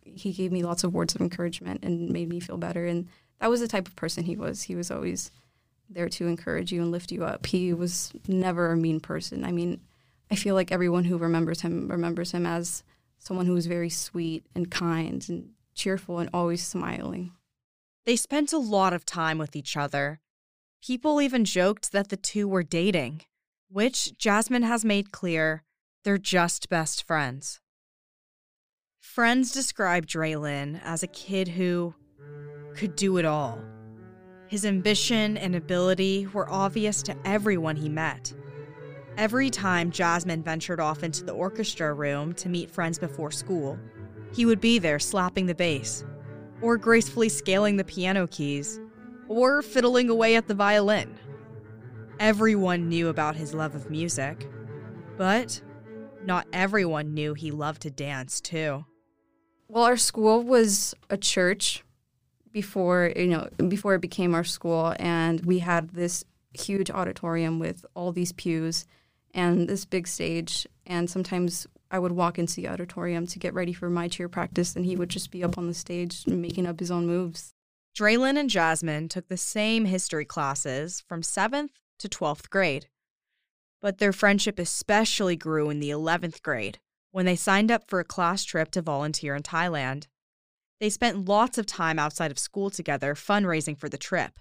He 0.01 0.33
gave 0.33 0.53
me 0.53 0.63
lots 0.63 0.85
of 0.85 0.93
words 0.93 1.15
of 1.15 1.21
encouragement 1.21 1.83
and 1.83 2.11
made 2.11 2.29
me 2.29 2.41
feel 2.41 2.59
better. 2.59 2.87
And 2.87 3.09
that 3.41 3.51
was 3.51 3.61
the 3.61 3.69
type 3.69 3.89
of 3.89 3.97
person 3.97 4.25
he 4.25 4.37
was. 4.37 4.63
He 4.63 4.77
was 4.77 4.91
always 4.91 5.31
there 5.89 6.09
to 6.09 6.27
encourage 6.27 6.73
you 6.73 6.83
and 6.83 6.91
lift 6.91 7.11
you 7.11 7.25
up. 7.25 7.47
He 7.47 7.73
was 7.73 8.13
never 8.29 8.71
a 8.71 8.77
mean 8.77 9.01
person. 9.01 9.45
I 9.45 9.53
mean, 9.53 9.81
I 10.31 10.37
feel 10.37 10.55
like 10.55 10.73
everyone 10.73 11.05
who 11.05 11.19
remembers 11.19 11.61
him 11.63 11.89
remembers 11.89 12.33
him 12.33 12.47
as 12.47 12.83
someone 13.25 13.47
who 13.47 13.55
was 13.55 13.67
very 13.67 13.89
sweet 13.89 14.45
and 14.55 14.71
kind 14.71 15.25
and 15.29 15.51
cheerful 15.75 16.19
and 16.19 16.29
always 16.35 16.65
smiling. 16.65 17.33
They 18.05 18.17
spent 18.17 18.53
a 18.53 18.59
lot 18.59 18.93
of 18.93 19.07
time 19.07 19.39
with 19.39 19.57
each 19.57 19.77
other. 19.79 20.21
People 20.83 21.23
even 21.23 21.47
joked 21.47 21.93
that 21.93 22.11
the 22.11 22.19
two 22.19 22.47
were 22.47 22.63
dating, 22.63 23.23
which 23.71 24.17
Jasmine 24.19 24.63
has 24.65 24.85
made 24.85 25.11
clear 25.11 25.63
they're 26.05 26.19
just 26.19 26.69
best 26.69 27.03
friends. 27.07 27.61
Friends 29.01 29.53
describe 29.53 30.07
Draylen 30.07 30.81
as 30.85 31.03
a 31.03 31.09
kid 31.09 31.49
who 31.49 31.95
could 32.75 32.95
do 32.95 33.17
it 33.17 33.25
all. 33.25 33.59
His 34.49 34.67
ambition 34.67 35.39
and 35.39 35.57
ability 35.57 36.27
were 36.27 36.51
obvious 36.51 37.03
to 37.05 37.17
everyone 37.25 37.77
he 37.77 37.89
met. 37.89 38.35
Every 39.17 39.49
time 39.49 39.93
Jasmine 39.93 40.43
ventured 40.43 40.81
off 40.81 41.05
into 41.05 41.23
the 41.23 41.33
orchestra 41.33 41.95
room 41.95 42.33
to 42.35 42.49
meet 42.49 42.69
friends 42.69 42.99
before 42.99 43.31
school, 43.31 43.79
he 44.33 44.45
would 44.45 44.61
be 44.61 44.81
there 44.81 44.99
slapping 44.99 45.47
the 45.47 45.55
bass, 45.55 46.05
or 46.61 46.77
gracefully 46.77 47.29
scaling 47.29 47.77
the 47.77 47.85
piano 47.85 48.27
keys, 48.27 48.81
or 49.29 49.63
fiddling 49.63 50.11
away 50.11 50.35
at 50.35 50.49
the 50.49 50.55
violin. 50.55 51.17
Everyone 52.19 52.89
knew 52.89 53.09
about 53.09 53.37
his 53.37 53.55
love 53.55 53.77
of 53.77 53.89
music, 53.89 54.49
but 55.17 55.63
not 56.25 56.49
everyone 56.53 57.15
knew 57.15 57.35
he 57.35 57.53
loved 57.53 57.83
to 57.83 57.91
dance 57.91 58.41
too. 58.41 58.85
Well, 59.69 59.85
our 59.85 59.97
school 59.97 60.43
was 60.43 60.93
a 61.09 61.17
church 61.17 61.85
before 62.51 63.13
you 63.17 63.27
know 63.29 63.49
before 63.69 63.95
it 63.95 64.01
became 64.01 64.35
our 64.35 64.45
school, 64.45 64.95
and 64.99 65.45
we 65.47 65.61
had 65.61 65.91
this 65.91 66.25
huge 66.53 66.91
auditorium 66.91 67.61
with 67.61 67.87
all 67.95 68.11
these 68.11 68.33
pews 68.33 68.87
and 69.35 69.69
this 69.69 69.85
big 69.85 70.09
stage. 70.09 70.67
And 70.87 71.11
sometimes 71.11 71.67
I 71.91 71.99
would 71.99 72.13
walk 72.13 72.39
into 72.39 72.57
the 72.57 72.69
auditorium 72.69 73.27
to 73.27 73.39
get 73.39 73.53
ready 73.53 73.73
for 73.73 73.91
my 73.91 74.09
cheer 74.09 74.29
practice, 74.29 74.75
and 74.75 74.87
he 74.87 74.97
would 74.97 75.11
just 75.11 75.31
be 75.31 75.45
up 75.45 75.59
on 75.59 75.67
the 75.67 75.75
stage 75.75 76.27
making 76.27 76.67
up 76.67 76.81
his 76.81 76.91
own 76.91 77.07
moves. 77.07 77.53
Draylen 77.97 78.39
and 78.39 78.51
Jasmine 78.51 79.09
took 79.09 79.29
the 79.29 79.37
same 79.37 79.85
history 79.85 80.25
classes 80.25 81.03
from 81.07 81.23
7th 81.23 81.71
to 81.99 82.09
12th 82.09 82.51
grade. 82.51 82.89
But 83.81 83.99
their 83.99 84.13
friendship 84.13 84.59
especially 84.59 85.37
grew 85.37 85.71
in 85.71 85.79
the 85.79 85.91
11th 85.91 86.43
grade 86.43 86.79
when 87.13 87.27
they 87.27 87.37
signed 87.37 87.71
up 87.71 87.85
for 87.87 88.01
a 88.01 88.05
class 88.05 88.45
trip 88.45 88.73
to 88.73 88.83
volunteer 88.83 89.37
in 89.37 89.43
Thailand. 89.43 90.09
They 90.81 90.91
spent 90.91 91.29
lots 91.29 91.59
of 91.59 91.67
time 91.67 91.99
outside 91.99 92.33
of 92.33 92.39
school 92.39 92.71
together 92.71 93.15
fundraising 93.15 93.79
for 93.79 93.89
the 93.89 93.97
trip, 93.97 94.41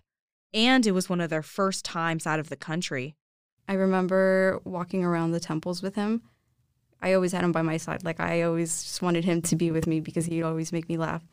and 0.53 0.87
it 0.87 0.91
was 0.93 1.07
one 1.07 1.21
of 1.21 1.29
their 1.29 1.43
first 1.43 1.85
times 1.85 2.25
out 2.25 2.39
of 2.39 2.49
the 2.49 2.55
country. 2.55 3.15
I 3.67 3.73
remember 3.73 4.59
walking 4.63 5.03
around 5.03 5.31
the 5.31 5.39
temples 5.39 5.81
with 5.81 5.95
him. 5.95 6.21
I 7.01 7.13
always 7.13 7.31
had 7.31 7.43
him 7.43 7.51
by 7.51 7.61
my 7.61 7.77
side. 7.77 8.03
Like, 8.03 8.19
I 8.19 8.43
always 8.43 8.83
just 8.83 9.01
wanted 9.01 9.25
him 9.25 9.41
to 9.43 9.55
be 9.55 9.71
with 9.71 9.87
me 9.87 9.99
because 9.99 10.25
he'd 10.25 10.43
always 10.43 10.71
make 10.71 10.87
me 10.87 10.97
laugh. 10.97 11.23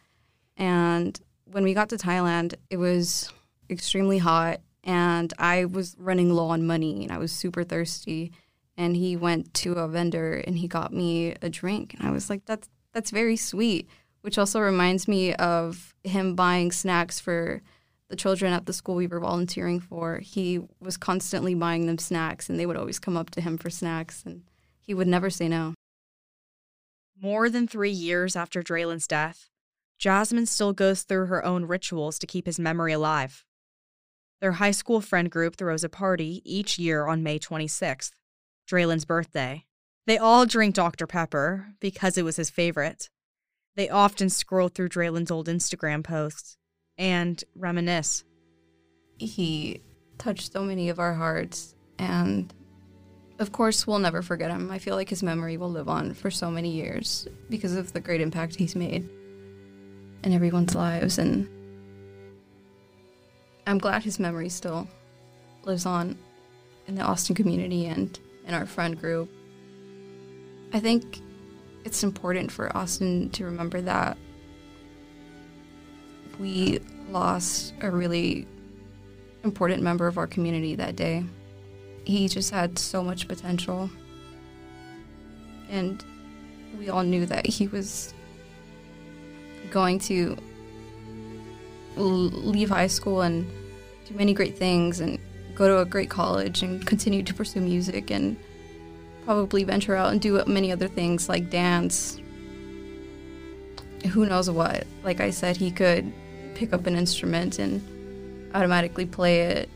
And 0.56 1.18
when 1.44 1.64
we 1.64 1.74
got 1.74 1.88
to 1.90 1.96
Thailand, 1.96 2.54
it 2.70 2.76
was 2.76 3.32
extremely 3.68 4.18
hot, 4.18 4.60
and 4.82 5.32
I 5.38 5.66
was 5.66 5.96
running 5.98 6.30
low 6.30 6.48
on 6.48 6.66
money, 6.66 7.02
and 7.04 7.12
I 7.12 7.18
was 7.18 7.32
super 7.32 7.64
thirsty. 7.64 8.32
And 8.76 8.96
he 8.96 9.16
went 9.16 9.52
to 9.54 9.74
a 9.74 9.86
vendor 9.88 10.34
and 10.46 10.56
he 10.56 10.66
got 10.66 10.92
me 10.92 11.34
a 11.42 11.50
drink, 11.50 11.94
and 11.94 12.08
I 12.08 12.10
was 12.10 12.30
like, 12.30 12.46
"That's 12.46 12.68
that's 12.92 13.10
very 13.10 13.36
sweet." 13.36 13.88
which 14.22 14.38
also 14.38 14.60
reminds 14.60 15.08
me 15.08 15.34
of 15.34 15.94
him 16.04 16.34
buying 16.34 16.72
snacks 16.72 17.18
for 17.18 17.62
the 18.10 18.16
children 18.16 18.52
at 18.52 18.66
the 18.66 18.72
school 18.72 18.96
we 18.96 19.06
were 19.06 19.20
volunteering 19.20 19.80
for. 19.80 20.18
He 20.18 20.60
was 20.80 20.96
constantly 20.96 21.54
buying 21.54 21.86
them 21.86 21.96
snacks, 21.96 22.50
and 22.50 22.58
they 22.58 22.66
would 22.66 22.76
always 22.76 22.98
come 22.98 23.16
up 23.16 23.30
to 23.30 23.40
him 23.40 23.56
for 23.56 23.70
snacks, 23.70 24.24
and 24.26 24.42
he 24.80 24.92
would 24.92 25.06
never 25.06 25.30
say 25.30 25.48
no. 25.48 25.74
More 27.22 27.48
than 27.48 27.68
three 27.68 27.92
years 27.92 28.34
after 28.34 28.62
Draylen's 28.62 29.06
death, 29.06 29.48
Jasmine 29.98 30.46
still 30.46 30.72
goes 30.72 31.02
through 31.02 31.26
her 31.26 31.44
own 31.44 31.66
rituals 31.66 32.18
to 32.18 32.26
keep 32.26 32.46
his 32.46 32.58
memory 32.58 32.92
alive. 32.92 33.44
Their 34.40 34.52
high 34.52 34.70
school 34.72 35.00
friend 35.00 35.30
group 35.30 35.56
throws 35.56 35.84
a 35.84 35.88
party 35.88 36.42
each 36.44 36.78
year 36.78 37.06
on 37.06 37.22
May 37.22 37.38
26th, 37.38 38.12
Draylen's 38.66 39.04
birthday. 39.04 39.66
They 40.06 40.18
all 40.18 40.46
drink 40.46 40.74
Dr. 40.74 41.06
Pepper 41.06 41.74
because 41.78 42.18
it 42.18 42.24
was 42.24 42.36
his 42.36 42.50
favorite. 42.50 43.08
They 43.76 43.88
often 43.88 44.30
scroll 44.30 44.68
through 44.68 44.88
Draylen's 44.88 45.30
old 45.30 45.46
Instagram 45.46 46.02
posts 46.02 46.56
and 47.00 47.42
reminisce. 47.56 48.24
He 49.18 49.80
touched 50.18 50.52
so 50.52 50.62
many 50.62 50.90
of 50.90 51.00
our 51.00 51.14
hearts, 51.14 51.74
and 51.98 52.52
of 53.38 53.52
course, 53.52 53.86
we'll 53.86 53.98
never 53.98 54.20
forget 54.20 54.50
him. 54.50 54.70
I 54.70 54.78
feel 54.78 54.96
like 54.96 55.08
his 55.08 55.22
memory 55.22 55.56
will 55.56 55.70
live 55.70 55.88
on 55.88 56.12
for 56.12 56.30
so 56.30 56.50
many 56.50 56.70
years 56.70 57.26
because 57.48 57.74
of 57.74 57.94
the 57.94 58.00
great 58.00 58.20
impact 58.20 58.54
he's 58.54 58.76
made 58.76 59.08
in 60.22 60.32
everyone's 60.34 60.74
lives. 60.74 61.16
And 61.16 61.48
I'm 63.66 63.78
glad 63.78 64.02
his 64.02 64.20
memory 64.20 64.50
still 64.50 64.86
lives 65.64 65.86
on 65.86 66.18
in 66.86 66.96
the 66.96 67.02
Austin 67.02 67.34
community 67.34 67.86
and 67.86 68.18
in 68.46 68.52
our 68.52 68.66
friend 68.66 69.00
group. 69.00 69.30
I 70.74 70.80
think 70.80 71.20
it's 71.86 72.02
important 72.02 72.52
for 72.52 72.76
Austin 72.76 73.30
to 73.30 73.46
remember 73.46 73.80
that 73.80 74.18
we 76.40 76.80
lost 77.10 77.74
a 77.82 77.90
really 77.90 78.46
important 79.44 79.82
member 79.82 80.06
of 80.06 80.16
our 80.16 80.26
community 80.26 80.74
that 80.74 80.96
day. 80.96 81.24
He 82.04 82.28
just 82.28 82.50
had 82.50 82.78
so 82.78 83.04
much 83.04 83.28
potential. 83.28 83.90
and 85.68 86.04
we 86.78 86.88
all 86.88 87.02
knew 87.02 87.26
that 87.26 87.46
he 87.46 87.66
was 87.68 88.14
going 89.70 89.98
to 89.98 90.36
leave 91.96 92.70
high 92.70 92.86
school 92.86 93.20
and 93.20 93.48
do 94.06 94.14
many 94.14 94.32
great 94.32 94.56
things 94.56 95.00
and 95.00 95.18
go 95.54 95.68
to 95.68 95.78
a 95.78 95.84
great 95.84 96.08
college 96.08 96.62
and 96.62 96.84
continue 96.86 97.22
to 97.22 97.34
pursue 97.34 97.60
music 97.60 98.10
and 98.10 98.36
probably 99.24 99.62
venture 99.62 99.94
out 99.94 100.10
and 100.10 100.20
do 100.20 100.42
many 100.46 100.72
other 100.72 100.88
things 100.88 101.28
like 101.28 101.50
dance. 101.50 102.18
Who 104.12 104.26
knows 104.26 104.48
what? 104.48 104.86
Like 105.04 105.20
I 105.20 105.30
said, 105.30 105.56
he 105.56 105.70
could 105.70 106.12
pick 106.60 106.74
up 106.74 106.86
an 106.86 106.94
instrument 106.94 107.58
and 107.58 107.80
automatically 108.54 109.06
play 109.06 109.40
it. 109.40 109.70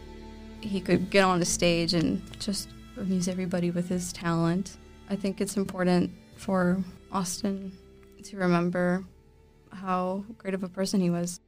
He 0.61 0.83
could 0.83 1.09
get 1.09 1.25
on 1.25 1.41
a 1.41 1.45
stage 1.47 1.95
and 1.95 2.21
just 2.39 2.69
amuse 2.99 3.27
everybody 3.27 3.71
with 3.71 3.89
his 3.89 4.13
talent. 4.13 4.77
I 5.09 5.17
think 5.17 5.41
it's 5.41 5.57
important 5.57 6.11
for 6.37 6.85
Austin 7.11 7.73
to 8.25 8.37
remember 8.37 9.03
how 9.73 10.27
great 10.37 10.53
of 10.53 10.63
a 10.63 10.69
person 10.69 11.01
he 11.01 11.09
was. 11.09 11.41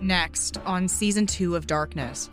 Next 0.00 0.58
on 0.66 0.88
season 0.88 1.24
two 1.24 1.54
of 1.54 1.68
Darkness. 1.68 2.30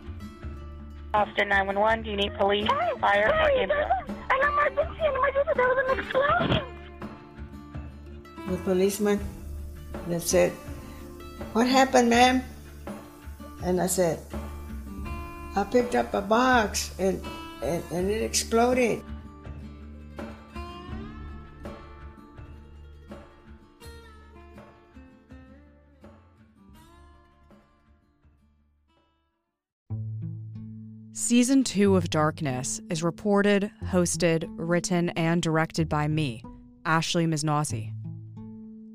Austin 1.14 1.48
911, 1.48 2.02
do 2.02 2.10
you 2.10 2.16
need 2.16 2.34
police, 2.34 2.66
fire, 2.98 3.30
or 3.30 3.50
ambulance? 3.54 3.92
An 4.08 4.40
emergency, 4.50 4.98
an 4.98 5.14
emergency, 5.14 5.50
there 5.54 5.68
was 5.70 5.78
an 5.78 5.98
explosion. 6.02 6.64
The 8.50 8.56
policeman 8.66 9.20
that 10.08 10.22
said, 10.22 10.50
What 11.52 11.68
happened, 11.68 12.10
ma'am? 12.10 12.42
And 13.62 13.80
I 13.80 13.86
said, 13.86 14.18
I 15.54 15.62
picked 15.62 15.94
up 15.94 16.12
a 16.14 16.20
box 16.20 16.90
and, 16.98 17.22
and, 17.62 17.80
and 17.92 18.10
it 18.10 18.22
exploded. 18.22 19.00
Season 31.24 31.64
2 31.64 31.96
of 31.96 32.10
Darkness 32.10 32.82
is 32.90 33.02
reported, 33.02 33.70
hosted, 33.86 34.44
written, 34.58 35.08
and 35.08 35.40
directed 35.40 35.88
by 35.88 36.06
me, 36.06 36.44
Ashley 36.84 37.24
Miznazi. 37.24 37.94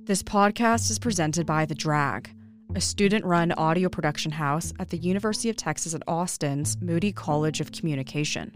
This 0.03 0.21
podcast 0.21 0.91
is 0.91 0.99
presented 0.99 1.47
by 1.47 1.65
The 1.65 1.73
Drag, 1.73 2.29
a 2.75 2.81
student 2.81 3.25
run 3.25 3.51
audio 3.53 3.89
production 3.89 4.31
house 4.31 4.71
at 4.77 4.89
the 4.89 4.99
University 4.99 5.49
of 5.49 5.55
Texas 5.55 5.95
at 5.95 6.03
Austin's 6.07 6.79
Moody 6.79 7.11
College 7.11 7.61
of 7.61 7.71
Communication. 7.71 8.51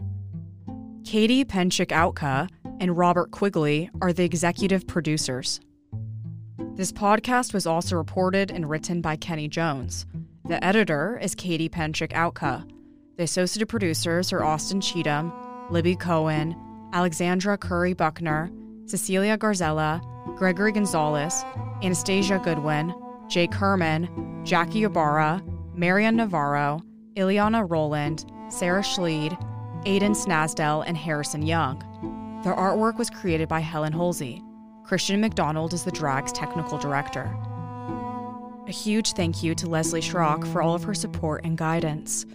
Katey 1.02 1.44
Psencik 1.44 1.88
Outka 1.88 2.48
and 2.78 2.96
Robert 2.96 3.32
Quigley 3.32 3.90
are 4.00 4.12
the 4.12 4.24
executive 4.24 4.86
producers. 4.86 5.58
This 6.76 6.92
podcast 6.92 7.52
was 7.52 7.66
also 7.66 7.96
reported 7.96 8.52
and 8.52 8.70
written 8.70 9.00
by 9.00 9.16
Kenny 9.16 9.48
Jones. 9.48 10.06
The 10.46 10.64
editor 10.64 11.18
is 11.20 11.34
Katey 11.34 11.68
Psencik 11.68 12.12
Outka. 12.12 12.70
The 13.16 13.22
associate 13.22 13.68
producers 13.68 14.32
are 14.32 14.42
Austin 14.42 14.80
Cheatham, 14.80 15.32
Libby 15.70 15.94
Cohen, 15.94 16.56
Alexandra 16.92 17.56
Curry 17.56 17.94
Buckner, 17.94 18.50
Cecilia 18.86 19.38
Garzella, 19.38 20.02
Gregory 20.36 20.72
Gonzalez, 20.72 21.44
Anastasia 21.80 22.40
Goodwin, 22.42 22.92
Jake 23.28 23.54
Herman, 23.54 24.42
Jackie 24.44 24.82
Ybarra, 24.82 25.44
Marian 25.74 26.16
Navarro, 26.16 26.82
Ileana 27.14 27.64
Roland, 27.70 28.24
Sarah 28.48 28.82
Schleed, 28.82 29.38
Aidan 29.86 30.14
Snasdell, 30.14 30.82
and 30.84 30.96
Harrison 30.96 31.42
Young. 31.42 31.78
The 32.42 32.50
artwork 32.50 32.98
was 32.98 33.10
created 33.10 33.48
by 33.48 33.60
Helen 33.60 33.92
Holsey. 33.92 34.42
Christian 34.84 35.20
McDonald 35.20 35.72
is 35.72 35.84
the 35.84 35.92
drag's 35.92 36.32
technical 36.32 36.78
director. 36.78 37.32
A 38.66 38.72
huge 38.72 39.12
thank 39.12 39.40
you 39.44 39.54
to 39.54 39.68
Leslie 39.68 40.00
Schrock 40.00 40.50
for 40.52 40.62
all 40.62 40.74
of 40.74 40.82
her 40.82 40.94
support 40.94 41.44
and 41.44 41.56
guidance. 41.56 42.26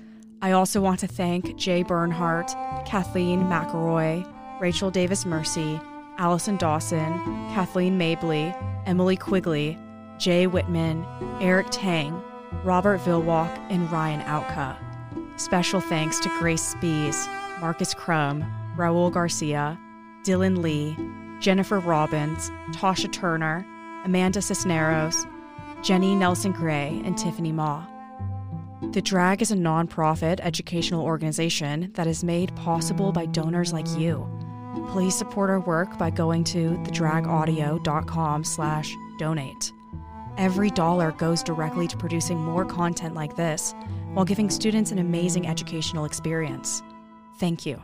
I 0.42 0.52
also 0.52 0.80
want 0.80 1.02
to 1.02 1.08
thank 1.08 1.58
Jay 1.58 1.84
Bernhardt, 1.84 2.48
Kathleen 2.86 3.42
McElroy, 3.42 4.26
Rachel 4.62 4.90
Davis 4.90 5.26
Mersey, 5.26 5.82
Allison 6.18 6.56
Dawson, 6.56 7.20
Kathleen 7.54 7.98
Mabley, 7.98 8.54
Emily 8.86 9.18
Quigley, 9.18 9.78
Jay 10.18 10.48
Whitman, 10.48 11.06
Eric 11.42 11.68
Tang, 11.72 12.22
Robert 12.64 13.02
Vilwalk, 13.02 13.50
and 13.70 13.92
Ryan 13.92 14.22
Outka. 14.22 14.78
Special 15.38 15.82
thanks 15.82 16.20
to 16.22 16.30
Grace 16.40 16.74
Spees, 16.74 17.28
Marcus 17.60 17.94
Crum, 17.94 18.44
Raul 18.78 19.12
Garcia, 19.12 19.78
Dylan 20.24 20.62
Lee, 20.62 20.98
Jennifer 21.42 21.80
Robbins, 21.80 22.50
Tasha 22.72 23.12
Turner, 23.12 23.66
Amanda 24.06 24.42
Cisneros, 24.42 25.26
Jenny 25.82 26.16
Nelson 26.16 26.54
Gray, 26.54 27.02
and 27.04 27.18
Tiffany 27.18 27.52
Ma. 27.52 27.86
The 28.82 29.02
Drag 29.02 29.42
is 29.42 29.52
a 29.52 29.56
nonprofit 29.56 30.40
educational 30.40 31.04
organization 31.04 31.92
that 31.96 32.08
is 32.08 32.24
made 32.24 32.56
possible 32.56 33.12
by 33.12 33.26
donors 33.26 33.74
like 33.74 33.88
you. 33.98 34.26
Please 34.90 35.16
support 35.16 35.50
our 35.50 35.60
work 35.60 35.98
by 35.98 36.10
going 36.10 36.46
to 36.46 36.72
thedragaudio.com 36.84 38.44
slash 38.46 38.96
donate. 39.20 39.74
Every 40.38 40.70
dollar 40.70 41.12
goes 41.12 41.44
directly 41.44 41.88
to 41.90 41.98
producing 41.98 42.38
more 42.38 42.64
content 42.64 43.16
like 43.16 43.36
this 43.36 43.76
while 44.14 44.26
giving 44.26 44.50
students 44.50 44.92
an 44.92 45.00
amazing 45.00 45.46
educational 45.46 46.06
experience. 46.06 46.82
Thank 47.38 47.66
you. 47.66 47.82